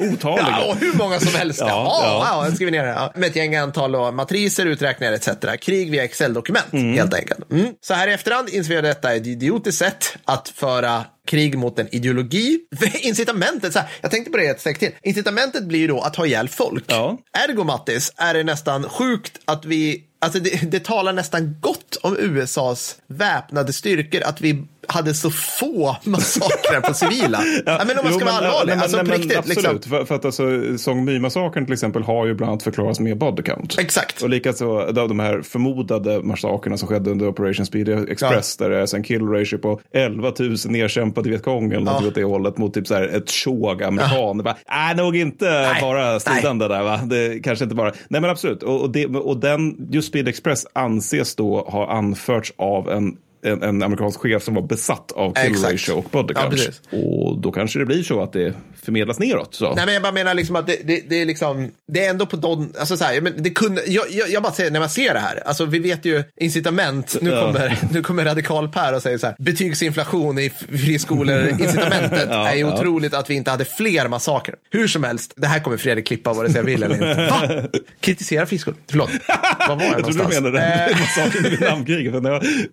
[0.12, 0.46] Otaliga.
[0.50, 1.60] Ja, hur många som helst.
[1.60, 2.44] Ja, Ja, ja.
[2.44, 2.90] jag skriver ner det.
[2.90, 3.12] Ja.
[3.14, 5.28] Med ett gäng antal och matriser, uträkningar etc.
[5.60, 7.50] Krig via Excel-dokument, helt enkelt.
[7.52, 7.66] Mm.
[7.80, 11.58] Så här i efterhand inser vi att detta är ett idiotiskt sätt att föra krig
[11.58, 12.58] mot en ideologi.
[12.78, 14.90] För Incitamentet, så här, jag tänkte på det ett steg till.
[15.02, 16.84] Incitamentet blir ju då att ha ihjäl folk.
[16.86, 17.18] Ja.
[17.48, 22.16] Ergo Mattis är det nästan sjukt att vi Alltså det, det talar nästan gott om
[22.18, 27.40] USAs väpnade styrkor att vi hade så få massakrer på civila.
[27.66, 29.38] ja, men om man Jo, ska vara allvarlig, nej, men- alltså nej, på men riktigt.
[29.38, 29.90] Absolut, Liksom.
[29.90, 30.42] för, för att alltså,
[30.78, 33.78] Song My-massakern till exempel har ju bland annat förklarats med body count.
[33.78, 34.22] Exakt.
[34.22, 38.78] Och likaså de, de här förmodade massakrerna som skedde under Operation Speedy Express där det
[38.78, 42.74] är en kill ratio på 11 000 nedkämpade Vietcong eller något åt det hållet mot
[42.74, 44.44] typ så här ett tjog amerikaner.
[44.46, 44.56] Ja.
[44.70, 47.00] Nej, nog inte bara stridande där va.
[47.04, 47.92] Det kanske inte bara.
[48.08, 48.62] Nej men absolut.
[48.62, 53.62] Och, och, det, och den, just Speedy Express anses då ha anförts av en en,
[53.62, 55.72] en amerikansk chef som var besatt av kill Exakt.
[55.72, 56.80] ratio och body Ja, count.
[56.90, 59.54] och då kanske det blir så att det förmedlas neråt.
[59.54, 59.74] Så.
[59.74, 62.26] Nej, men jag bara menar liksom att det, det, det är liksom, det är ändå
[62.26, 64.88] på don, alltså så här, men det kunde, jag, jag, jag bara säger när man
[64.90, 67.40] ser det här, alltså vi vet ju incitament, nu Ja.
[67.46, 70.50] kommer, nu kommer radikal Per och säger så här, betygsinflation i
[70.84, 72.74] friskolor, incitamentet Ja, är ju ja.
[72.74, 74.56] otroligt att vi inte hade fler massakrer.
[74.70, 77.26] Hur som helst, det här kommer Fredrik klippa vare sig jag vill eller inte.
[77.30, 77.62] Va?
[78.00, 78.78] Kritisera friskolor?
[78.90, 79.10] Förlåt,
[79.68, 80.40] var var jag Jag tror du någonstans?
[80.44, 82.14] menade Eh, massakern i Vietnamkriget.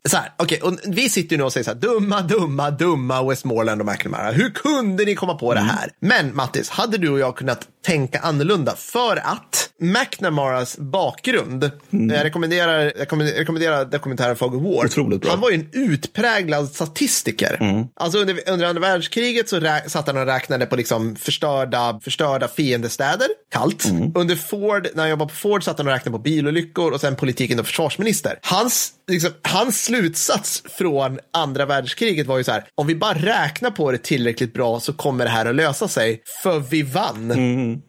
[0.10, 3.24] så här, okej, och vi sitter ju nu och säger så här, dumma, dumma, dumma
[3.30, 4.32] Westmoreland och McNamara.
[4.32, 5.90] Hur kunde ni komma på det här?
[6.00, 8.76] Men Mattis, hade du och jag kunnat tänka annorlunda?
[8.76, 14.88] För att McNamaras bakgrund, jag rekommenderar, jag rekommenderar- dokumentären Fog of War.
[15.30, 17.58] Han var ju en utpräglad statistiker.
[17.96, 22.48] Alltså under, under andra världskriget så rä, satt han och räknade på liksom förstörda, förstörda
[22.48, 23.86] fiendestäder, kallt.
[24.16, 27.16] Under Ford, när han jobbade på Ford satt han och räknade på bilolyckor och sen
[27.16, 28.40] politiken och försvarsminister.
[28.42, 33.72] Hans, liksom, hans slutsats från andra världskriget var ju så här, om vi bara räknar
[33.72, 37.32] på det tillräckligt bra så kommer det här att lösa sig, för vi vann.
[37.32, 37.82] Mm.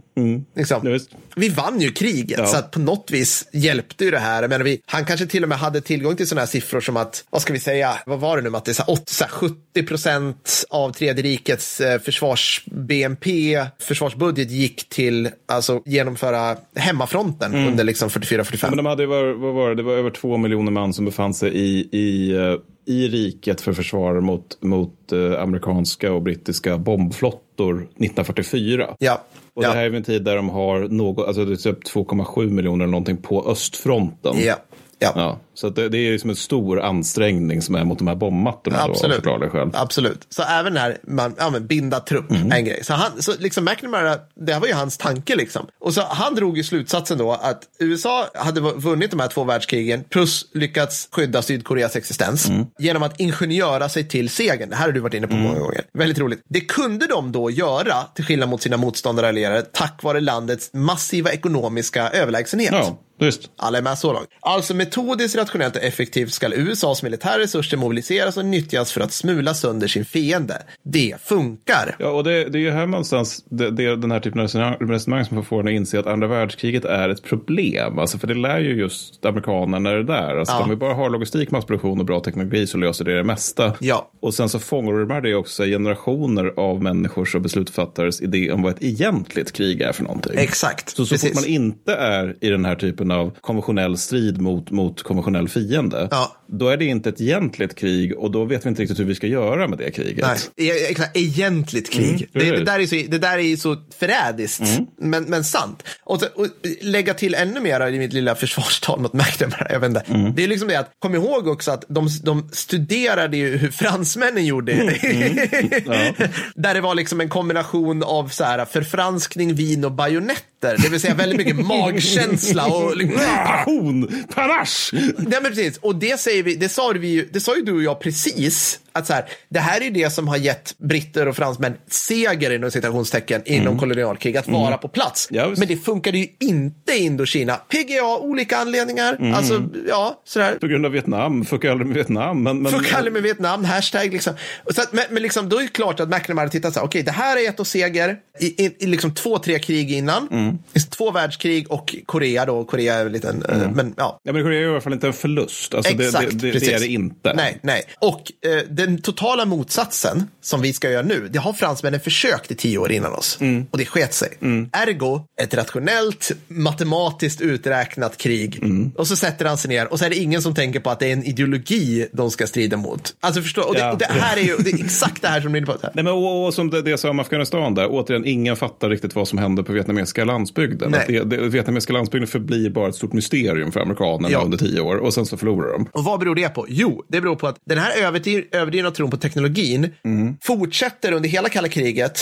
[0.55, 1.11] Ja, visst.
[1.37, 2.47] Vi vann ju kriget, Ja.
[2.47, 4.49] så att på något vis hjälpte ju det här.
[4.49, 7.25] Menar, vi, han kanske till och med hade tillgång till sådana här siffror som att,
[7.31, 9.83] vad ska vi säga, vad var det nu Mattis, Så här, åt- så här 70
[9.87, 18.67] procent av tredje rikets eh, försvars-BNP, försvarsbudget gick till alltså genomföra hemmafronten under liksom 44-45.
[18.69, 19.75] Men de hade var, vad var det?
[19.75, 22.55] det var över två miljoner man som befann sig i, i, eh,
[22.87, 28.97] i riket för försvar mot, mot eh, amerikanska och brittiska bombflottor 1944.
[28.99, 29.25] Ja.
[29.55, 29.69] Och ja.
[29.69, 32.85] det här är en tid där de har något, alltså det är typ 2,7 miljoner
[32.85, 34.35] eller någonting på östfronten.
[34.39, 34.57] ja.
[35.03, 35.12] Ja.
[35.16, 38.86] Ja, så det, det är liksom en stor ansträngning som är mot de här bombmattorna.
[38.86, 39.14] Då, Absolut.
[39.16, 39.70] förklarliga skäl.
[39.74, 40.26] Absolut.
[40.28, 42.53] Så även när man ja, men binda trupp, Mm.
[42.53, 42.84] en grej.
[42.84, 45.66] Så, han, så liksom McNamara, det här var ju hans tanke liksom.
[45.80, 50.05] Och så han drog ju slutsatsen då att USA hade vunnit de här två världskrigen
[50.05, 52.66] plus lyckats skydda Sydkoreas existens Mm.
[52.78, 54.70] genom att ingenjöra sig till segern.
[54.70, 55.80] Det här har du varit inne på många gånger.
[55.92, 56.40] Väldigt roligt.
[56.48, 60.70] Det kunde de då göra, till skillnad mot sina motståndare och allierade, tack vare landets
[60.72, 62.72] massiva ekonomiska överlägsenhet.
[62.72, 63.51] Ja, visst.
[63.57, 64.29] Alla är med så långt.
[64.41, 69.55] Alltså metodiskt, rationellt och effektivt ska USAs militära resurser mobiliseras och nyttjas för att smula
[69.55, 70.62] sönder sin fiende.
[70.83, 71.97] Det funkar.
[71.99, 74.47] Ja, och det, det är ju här någonstans det, det är den här typen av
[74.47, 77.99] resonemang- resonemang som får en att inse att andra världskriget är ett problem.
[77.99, 80.37] Alltså, för det lär ju just amerikanerna det där.
[80.37, 80.62] Alltså, Ja.
[80.62, 83.75] Om vi bara har logistik, massproduktion och bra teknologi så löser det det mesta.
[83.81, 84.11] Ja.
[84.21, 88.83] Och sen så fångar det också generationer av människors och beslutsfattares idé om vad ett
[88.83, 90.33] egentligt krig är för någonting.
[90.37, 90.91] Exakt.
[90.91, 91.29] Så, så Precis.
[91.29, 96.09] fort man inte är i den här typen av konventionell strid mot, mot konventionell fiende,
[96.11, 96.37] Ja.
[96.47, 99.15] då är det inte ett egentligt krig och då vet vi inte riktigt hur vi
[99.15, 100.27] ska göra med det kriget.
[100.57, 102.29] Nej, e- exakt, egentligt krig.
[102.35, 104.63] Mm, det, det, där är så, det där är så förrädiskt,
[104.99, 105.83] men, men sant.
[106.05, 106.47] Och, så, och
[106.81, 109.67] lägga till ännu mer i mitt lilla försvarstal mot McNamara.
[109.71, 110.33] Jag vet inte.
[110.37, 114.47] Det är liksom det att, kom ihåg också att de, de studerade ju hur fransmännen
[114.47, 114.73] gjorde.
[116.55, 120.77] Där det var liksom en kombination av så här, förfranskning, vin och bajonetter.
[120.83, 124.24] Det vill säga väldigt mycket magkänsla och liksom, Passion!
[124.34, 124.92] Panache!
[125.18, 127.72] Nej men precis, och det säger vi, det sa vi ju, det sa ju du
[127.72, 131.36] och jag precis, att så här, det här är det som har gett britter och
[131.36, 135.28] fransmän seger inom citationstecken inom kolonialkrig, att vara på plats.
[135.30, 135.59] Visst.
[135.59, 137.57] men det funkade ju inte i Indokina.
[137.57, 140.55] PGA, olika anledningar, alltså ja, sådär.
[140.61, 142.42] På grund av Vietnam, fucka aldrig med Vietnam.
[142.42, 144.34] Men, men, Fuck aldrig med Vietnam, hashtag liksom.
[144.64, 146.86] Och så att, men, men liksom, då är det klart att McNamara tittar så här,
[146.86, 150.28] okej, det här är gett oss seger i, i, i liksom två, tre krig innan.
[150.30, 150.59] Mm.
[150.90, 154.20] Två världskrig och Korea då, Korea är en liten, eh, men ja.
[154.22, 155.74] Ja, men Korea är i alla fall inte en förlust.
[155.74, 156.68] Alltså, det, Exakt, det, det, precis.
[156.68, 157.34] det är det inte.
[157.34, 157.82] Nej, nej.
[157.98, 162.51] Och eh, det den totala motsatsen som vi ska göra nu, det har fransmännen försökt
[162.51, 163.38] i tio år innan oss.
[163.70, 164.28] Och det sket sig.
[164.72, 168.62] Ergo, ett rationellt, matematiskt uträknat krig.
[168.97, 170.99] Och så sätter han sig ner och så är det ingen som tänker på att
[170.99, 173.14] det är en ideologi de ska strida mot.
[173.20, 173.93] Alltså förstå, och det, Ja.
[173.93, 175.78] och det här är ju det är exakt det här som du är inne på.
[175.95, 179.28] Nej, men, och, och som det, det som Afghanistan där, återigen, ingen fattar riktigt vad
[179.28, 180.91] som händer på vietnamesiska landsbygden.
[180.91, 181.01] Nej.
[181.01, 184.41] Att det, det, vietnamesiska landsbygden förblir bara ett stort mysterium för amerikanerna Ja.
[184.45, 185.86] under tio år och sen så förlorar de.
[185.93, 186.66] Och vad beror det på?
[186.68, 190.37] Jo, det beror på att den här överdriv- överdrivna tron på teknologin Mm.
[190.43, 192.21] fortsätter under hela kalla kriget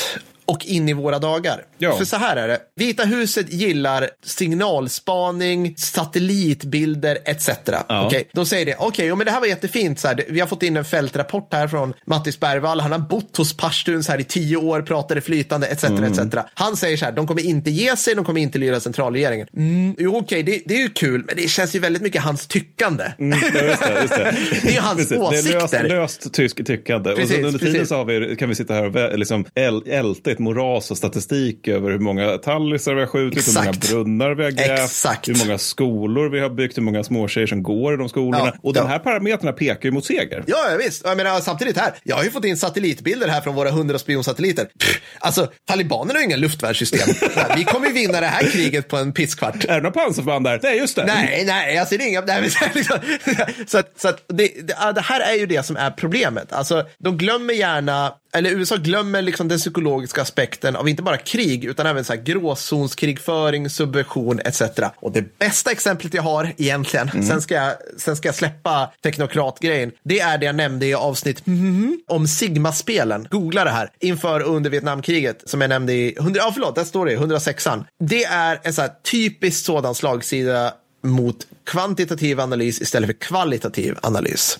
[0.49, 1.65] och in i våra dagar.
[1.79, 1.97] Ja.
[1.97, 2.61] För så här är det.
[2.77, 7.49] Vita huset gillar signalspaning, satellitbilder etc.
[7.89, 8.07] Ja.
[8.07, 8.77] Okej, De säger det.
[8.79, 10.01] Okej, jo, men det här var jättefint.
[10.01, 12.81] Så här, vi har fått in en fältrapport här från Mattis Bergvall.
[12.81, 15.85] Han har bott hos pashtuns här i tio år, pratade flytande etc.
[15.85, 16.05] Mm.
[16.05, 16.35] etc.
[16.55, 19.47] Han säger så här, de kommer inte ge sig, de kommer inte lyda centralregeringen.
[19.57, 22.47] Mm, jo, okej, det, det är ju kul, men det känns ju väldigt mycket hans
[22.47, 23.05] tyckande.
[23.19, 24.35] Mm, Ja, just det, just det.
[24.63, 25.89] Det är ju hans Precis, Det är åsikter.
[25.89, 27.15] löst, löst tysk tyckande.
[27.15, 27.89] Precis, och under tiden precis.
[27.89, 31.91] så vi, kan vi sitta här och liksom äl, älta ett moras och statistik över
[31.91, 33.91] hur många tallisar vi har skjutit, hur många Exakt.
[33.91, 35.29] brunnar vi har grävt, Exakt.
[35.29, 38.45] hur många skolor vi har byggt, hur många småtjejer som går i de skolorna.
[38.45, 38.87] Ja, och de ja.
[38.87, 40.45] här parametrarna pekar ju mot seger.
[40.47, 41.03] Ja, ja visst.
[41.05, 44.65] Jag menar, samtidigt här, jag har ju fått in satellitbilder här från våra 100 spionsatelliter.
[44.65, 47.15] Pff, Alltså, talibanerna har ju inga luftvärnssystem.
[47.57, 49.65] Vi kommer ju vinna det här kriget på en pisskvart.
[49.65, 50.61] Är det några pansarförband där?
[50.63, 51.05] Nej, just det.
[51.05, 52.21] Nej, nej, det är inga...
[52.21, 52.99] Nej, men, liksom,
[53.67, 56.53] så att, så att det, det, det här är ju det som är problemet.
[56.53, 61.65] Alltså, de glömmer gärna, eller USA glömmer liksom den psykologiska aspekten av inte bara krig,
[61.65, 64.63] utan även så här gråzonskrigföring, subversion etc.
[64.97, 69.93] Och det bästa exemplet jag har egentligen, sen, ska jag, sen ska jag släppa teknokratgrejen,
[70.03, 73.29] det är det jag nämnde i avsnitt mhm, om Sigma-spelen.
[73.31, 76.85] Googla det här inför och under Vietnamkriget som jag nämnde i, 100, ja förlåt, där
[76.85, 77.85] står det, 106an.
[78.01, 84.59] Det är en så här typisk sådan slagsida mot kvantitativ analys istället för kvalitativ analys.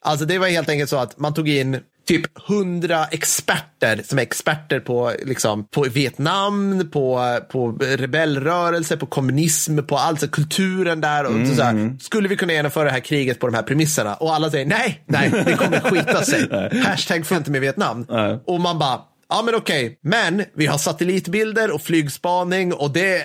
[0.00, 4.22] Alltså det var helt enkelt så att man tog in typ hundra experter som är
[4.22, 11.24] experter på, liksom, på Vietnam, på, på rebellrörelse, på kommunism, på allt, så kulturen där.
[11.24, 14.14] Och så här, skulle vi kunna genomföra det här kriget på de här premisserna?
[14.14, 16.70] Och alla säger nej, nej, det kommer skita sig.
[16.84, 18.06] Hashtag får inte med Vietnam.
[18.08, 18.38] Nej.
[18.46, 19.00] Och man bara,
[19.36, 23.24] Ja men okej, men vi har satellitbilder och flygspaning och det...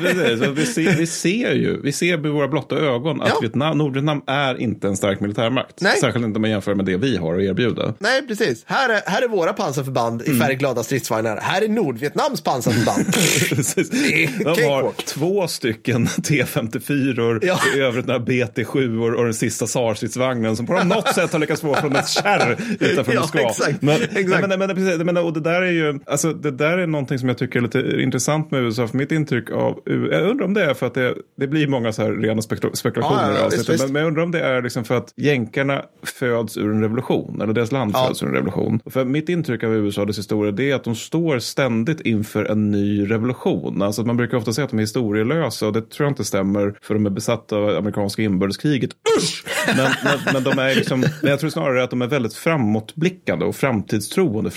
[0.00, 3.38] Precis, vi, ser, vi ser ju, vi ser med våra blotta ögon att Ja.
[3.40, 5.80] Vietnam, Nordvietnam är inte en stark militärmakt.
[5.80, 5.96] Nej.
[6.00, 7.94] Särskilt inte om man jämför med det vi har att erbjuda.
[7.98, 8.62] Nej, precis.
[8.66, 10.36] Här är, här är våra pansarförband Mm.
[10.36, 11.36] i färgglada stridsvagnar.
[11.42, 13.06] Här är Nordvietnams pansarförband.
[13.56, 13.90] Precis.
[14.38, 17.58] De har två stycken T54 Ja.
[17.76, 21.74] i övrigt några BT7 och den sista SAR-stridsvagnen som på något sätt har lyckats få
[21.74, 23.40] från ett kärr utanför Ja, Moskva.
[23.40, 23.82] exakt.
[23.82, 24.28] Men, Exakt.
[24.28, 27.18] Men, men, men, precis, men, och det där är ju, alltså det där är någonting
[27.18, 28.88] som jag tycker är lite intressant med USA.
[28.88, 31.92] För mitt intryck av, jag undrar om det är för att det, det blir många
[31.92, 33.68] så här rena spekula- spekulationer Ja, ja, i ja, avsnittet.
[33.68, 33.84] visst.
[33.84, 37.40] Men, men jag undrar om det är liksom för att jänkarna föds ur en revolution,
[37.40, 38.80] eller deras land föds ur en revolution.
[38.86, 42.44] För mitt intryck av USA och dess historia det är att de står ständigt inför
[42.44, 43.82] en ny revolution.
[43.82, 46.74] Alltså man brukar ofta säga att de är historielösa och det tror jag inte stämmer
[46.82, 48.90] för de är besatta av amerikanska inbördeskriget.
[49.18, 49.44] Usch!
[49.66, 53.44] Men, men, men, de är liksom, men jag tror snarare att de är väldigt framåtblickande
[53.44, 54.50] och framtidstroende,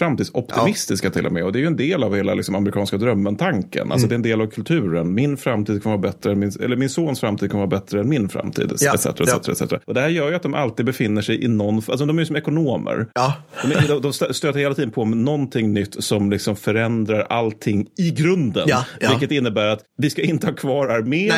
[0.73, 1.43] framtidsoptimistiska till och med.
[1.43, 3.91] Och det är ju en del av hela liksom, amerikanska drömmen-tanken.
[3.91, 5.13] Alltså det är en del av kulturen.
[5.13, 8.09] Min framtid kommer vara bättre än min, eller min sons framtid kommer vara bättre än
[8.09, 8.71] min framtid.
[8.79, 9.51] Ja, Etc, etc, ja.
[9.51, 9.73] etc.
[9.85, 12.21] Och det här gör ju att de alltid befinner sig i någon, alltså de är
[12.21, 13.07] ju som ekonomer.
[13.13, 13.33] Ja.
[13.63, 17.87] De, är- de, de stö- stöter hela tiden på någonting nytt som liksom förändrar allting
[17.97, 18.63] i grunden.
[18.67, 19.09] Ja, ja.
[19.09, 21.31] Vilket innebär att vi ska inte ha kvar armén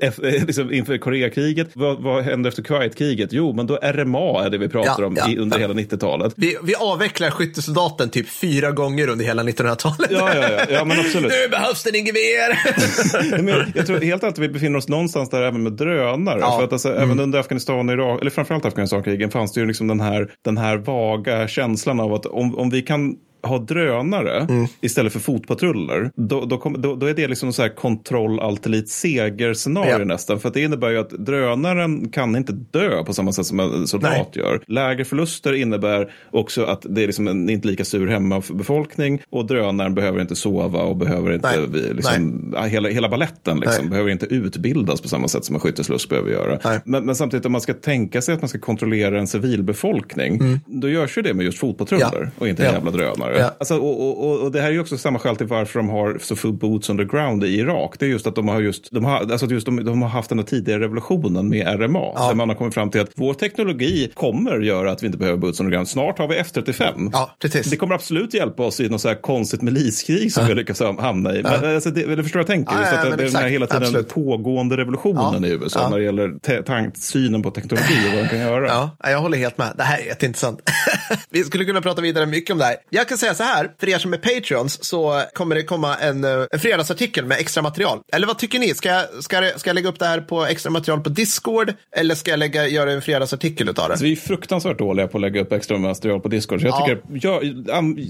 [0.00, 1.68] eff- liksom inför Koreakriget.
[1.74, 3.32] Vad, vad hände efter Kuwaitkriget?
[3.32, 6.32] Jo, men då RMA är det vi pratar om i, under hela 90-talet.
[6.36, 10.10] Vi, vi avvecklar skyttesoldaten typ fyra gånger under hela 1900-talet.
[10.10, 11.32] Ja, ja, ja, ja, men absolut.
[11.32, 13.42] Nu behövs det en gevär!
[13.42, 16.38] Men jag, tror helt att vi befinner oss någonstans där även med drönare.
[16.40, 16.56] Ja.
[16.56, 19.88] För att alltså, även under Afghanistan och Irak, eller framförallt Afghanistankrigen fanns det ju liksom
[19.88, 24.46] den här, den här vaga känslan av att om, om vi kan ha drönare
[24.80, 28.66] istället för fotpatruller, då, då, kom, då, då är det liksom så här kontroll allt
[28.66, 30.04] elit seger-scenario Ja.
[30.04, 30.40] nästan.
[30.40, 33.86] För att det innebär ju att drönaren kan inte dö på samma sätt som en
[33.86, 34.44] soldat Nej.
[34.44, 34.60] gör.
[34.66, 39.94] Lägre förluster innebär också att det är liksom en inte lika sur hemmabefolkning och drönaren
[39.94, 41.94] behöver inte sova och behöver inte Nej.
[41.94, 43.90] liksom, ja, hela, hela balletten liksom, Nej.
[43.90, 46.58] behöver inte utbildas på samma sätt som en skyttesluss behöver göra.
[46.64, 46.80] Nej.
[46.84, 50.88] Men, men samtidigt om man ska tänka sig att man ska kontrollera en civilbefolkning, då
[50.88, 52.30] görs ju det med just fotpatruller Ja.
[52.38, 52.72] och inte Ja.
[52.72, 53.31] jävla drönare.
[53.32, 53.48] Vidare.
[53.50, 53.56] Ja.
[53.58, 56.18] Alltså, och, och, och, det här är ju också samma skäl till varför de har
[56.20, 57.94] så full boots on the ground i Irak.
[57.98, 60.28] Det är just att de har, just, de har, alltså just de, de har haft
[60.28, 62.28] den här tidigare revolutionen med RMA.
[62.28, 65.38] Där man har kommit fram till att vår teknologi kommer göra att vi inte behöver
[65.38, 65.88] boots on the ground.
[65.88, 67.10] Snart har vi F35.
[67.12, 67.70] Ja, precis.
[67.70, 71.34] Det kommer absolut hjälpa oss i något så här konstigt miliskrig som vi lyckas hamna
[71.34, 71.42] i.
[71.42, 72.74] Men, alltså, det, eller förstår jag tänker?
[72.74, 74.08] Ja, ja, att men det är den här hela tiden Absolut.
[74.08, 75.48] pågående revolutionen Ja.
[75.48, 75.88] i USA Ja.
[75.88, 78.66] när det gäller tank, synen på teknologi och vad den kan göra.
[78.66, 79.72] Ja, jag håller helt med.
[79.76, 80.60] Det här är jätteintressant.
[81.30, 82.76] Vi skulle kunna prata vidare mycket om det här.
[82.90, 86.24] Jag kan säga så här, för er som är Patreons så kommer det komma en,
[86.24, 87.98] eh, en fredagsartikel med extra material.
[88.12, 88.74] Eller vad tycker ni?
[88.74, 91.72] Ska jag, ska, jag- ska jag lägga upp det här på extra material på Discord?
[91.96, 93.98] Eller ska jag lägga, göra en fredagsartikel utav det?
[93.98, 96.60] Så vi är fruktansvärt dåliga på att lägga upp extra material på Discord.
[96.60, 96.86] Så jag Ja.
[96.86, 97.42] tycker, jag,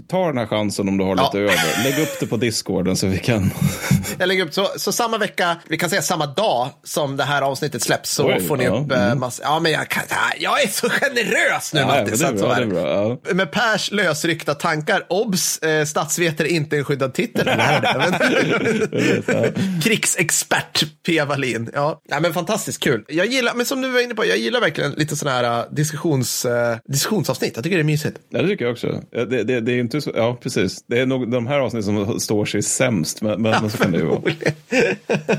[0.08, 1.38] ta den här chansen om du har lite Ja.
[1.38, 1.84] över.
[1.84, 3.50] Lägg upp det på Discorden så vi kan...
[4.18, 7.42] Jag lägger upp så, så samma vecka, vi kan säga samma dag som det här
[7.42, 9.08] avsnittet släpps så Oj, får ni ja, upp mm.
[9.08, 10.02] eh, massa, ja men jag, kan,
[10.38, 12.20] jag är så generös nu Ja, men Mattis.
[12.20, 13.18] det är att så bra, är det är bra.
[13.26, 13.34] Ja.
[13.34, 17.46] Med Pers lösryckta tankar, obs, eh, statsvetare är inte en skyddad titel.
[19.82, 21.24] Krigsexpert P.
[21.24, 21.70] Wallin.
[21.74, 22.00] Ja.
[22.09, 23.05] ja, men fantastiskt kul.
[23.09, 25.74] Jag gillar, men som du var inne på, jag gillar verkligen lite sådana här uh,
[25.74, 26.50] diskussions, uh,
[26.84, 27.53] diskussionsavsnitt.
[27.55, 28.18] Jag tycker det är mysigt.
[28.30, 29.00] Ja, det tycker jag också.
[29.11, 30.84] Ja, Det, det, det är inte så, ja, precis.
[30.86, 33.98] Det är nog de här avsnitten som står sig sämst, men, men så kan det
[33.98, 34.20] ju vara.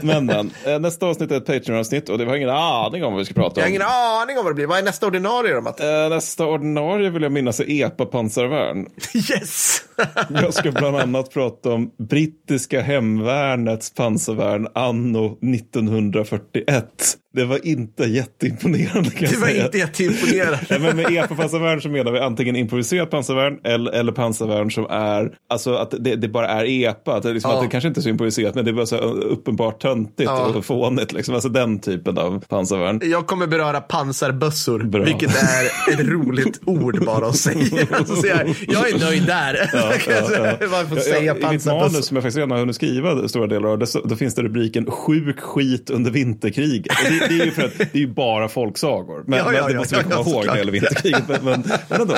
[0.01, 3.19] Men, men eh, nästa avsnitt är ett Patreon-avsnitt och det har ingen aning om vad
[3.19, 3.73] vi ska prata Jag har om.
[3.75, 4.65] ingen aning om vad det blir.
[4.65, 5.87] Vad är nästa ordinarie då, Matte?
[5.89, 8.87] Eh, Nästa ordinarie vill jag minnas är EPA-pansarvärn.
[9.13, 9.52] Yes!
[10.29, 17.17] Jag ska bland annat prata om brittiska hemvärnets pansarvärn anno 1941.
[17.35, 19.65] Det var inte jätteimponerande kan Det var säga.
[19.65, 20.59] inte jätteimponerande.
[20.69, 25.31] Nej, men med EPA-pansarvärn så menar vi antingen improviserat pansarvärn eller, eller pansarvärn som är,
[25.49, 27.15] alltså att det, det bara är EPA.
[27.17, 27.57] Att det, liksom Ja.
[27.57, 30.45] att det kanske inte är så improviserat men det är bara så uppenbart töntigt Ja.
[30.55, 31.13] och fånigt.
[31.13, 31.33] Liksom.
[31.33, 32.99] Alltså den typen av pansarvärn.
[33.03, 35.03] Jag kommer beröra pansarbössor, Bra.
[35.03, 37.87] vilket är ett roligt ord bara att säga.
[37.91, 39.69] Alltså, så jag, jag är nöjd där.
[39.73, 40.67] Ja, ja, ja.
[40.71, 43.47] Bara får säga jag, I mitt manus som jag faktiskt redan har hunnit skriva stora
[43.47, 46.87] delar av, det, så- då finns det rubriken Sjuk skit under vinterkrig.
[47.29, 49.23] Det, det är ju för att det är bara folksagor.
[49.27, 51.23] Men, Ja, ja, men det måste vi komma ihåg när det gäller vinterkriget.
[51.27, 52.13] Men, men, men ändå.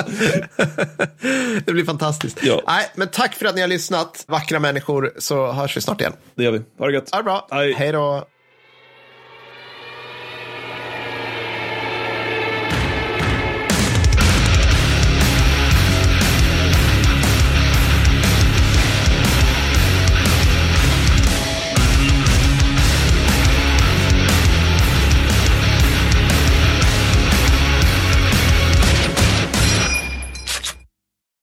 [1.64, 2.38] Det blir fantastiskt.
[2.66, 6.12] Nej, men tack för att ni har lyssnat, vackra människor, så hörs vi snart igen.
[6.34, 6.62] Det gör vi.
[6.78, 7.10] Ha det gött.
[7.10, 7.48] Ha det bra.
[7.50, 7.72] Hej.
[7.72, 8.24] Hej då.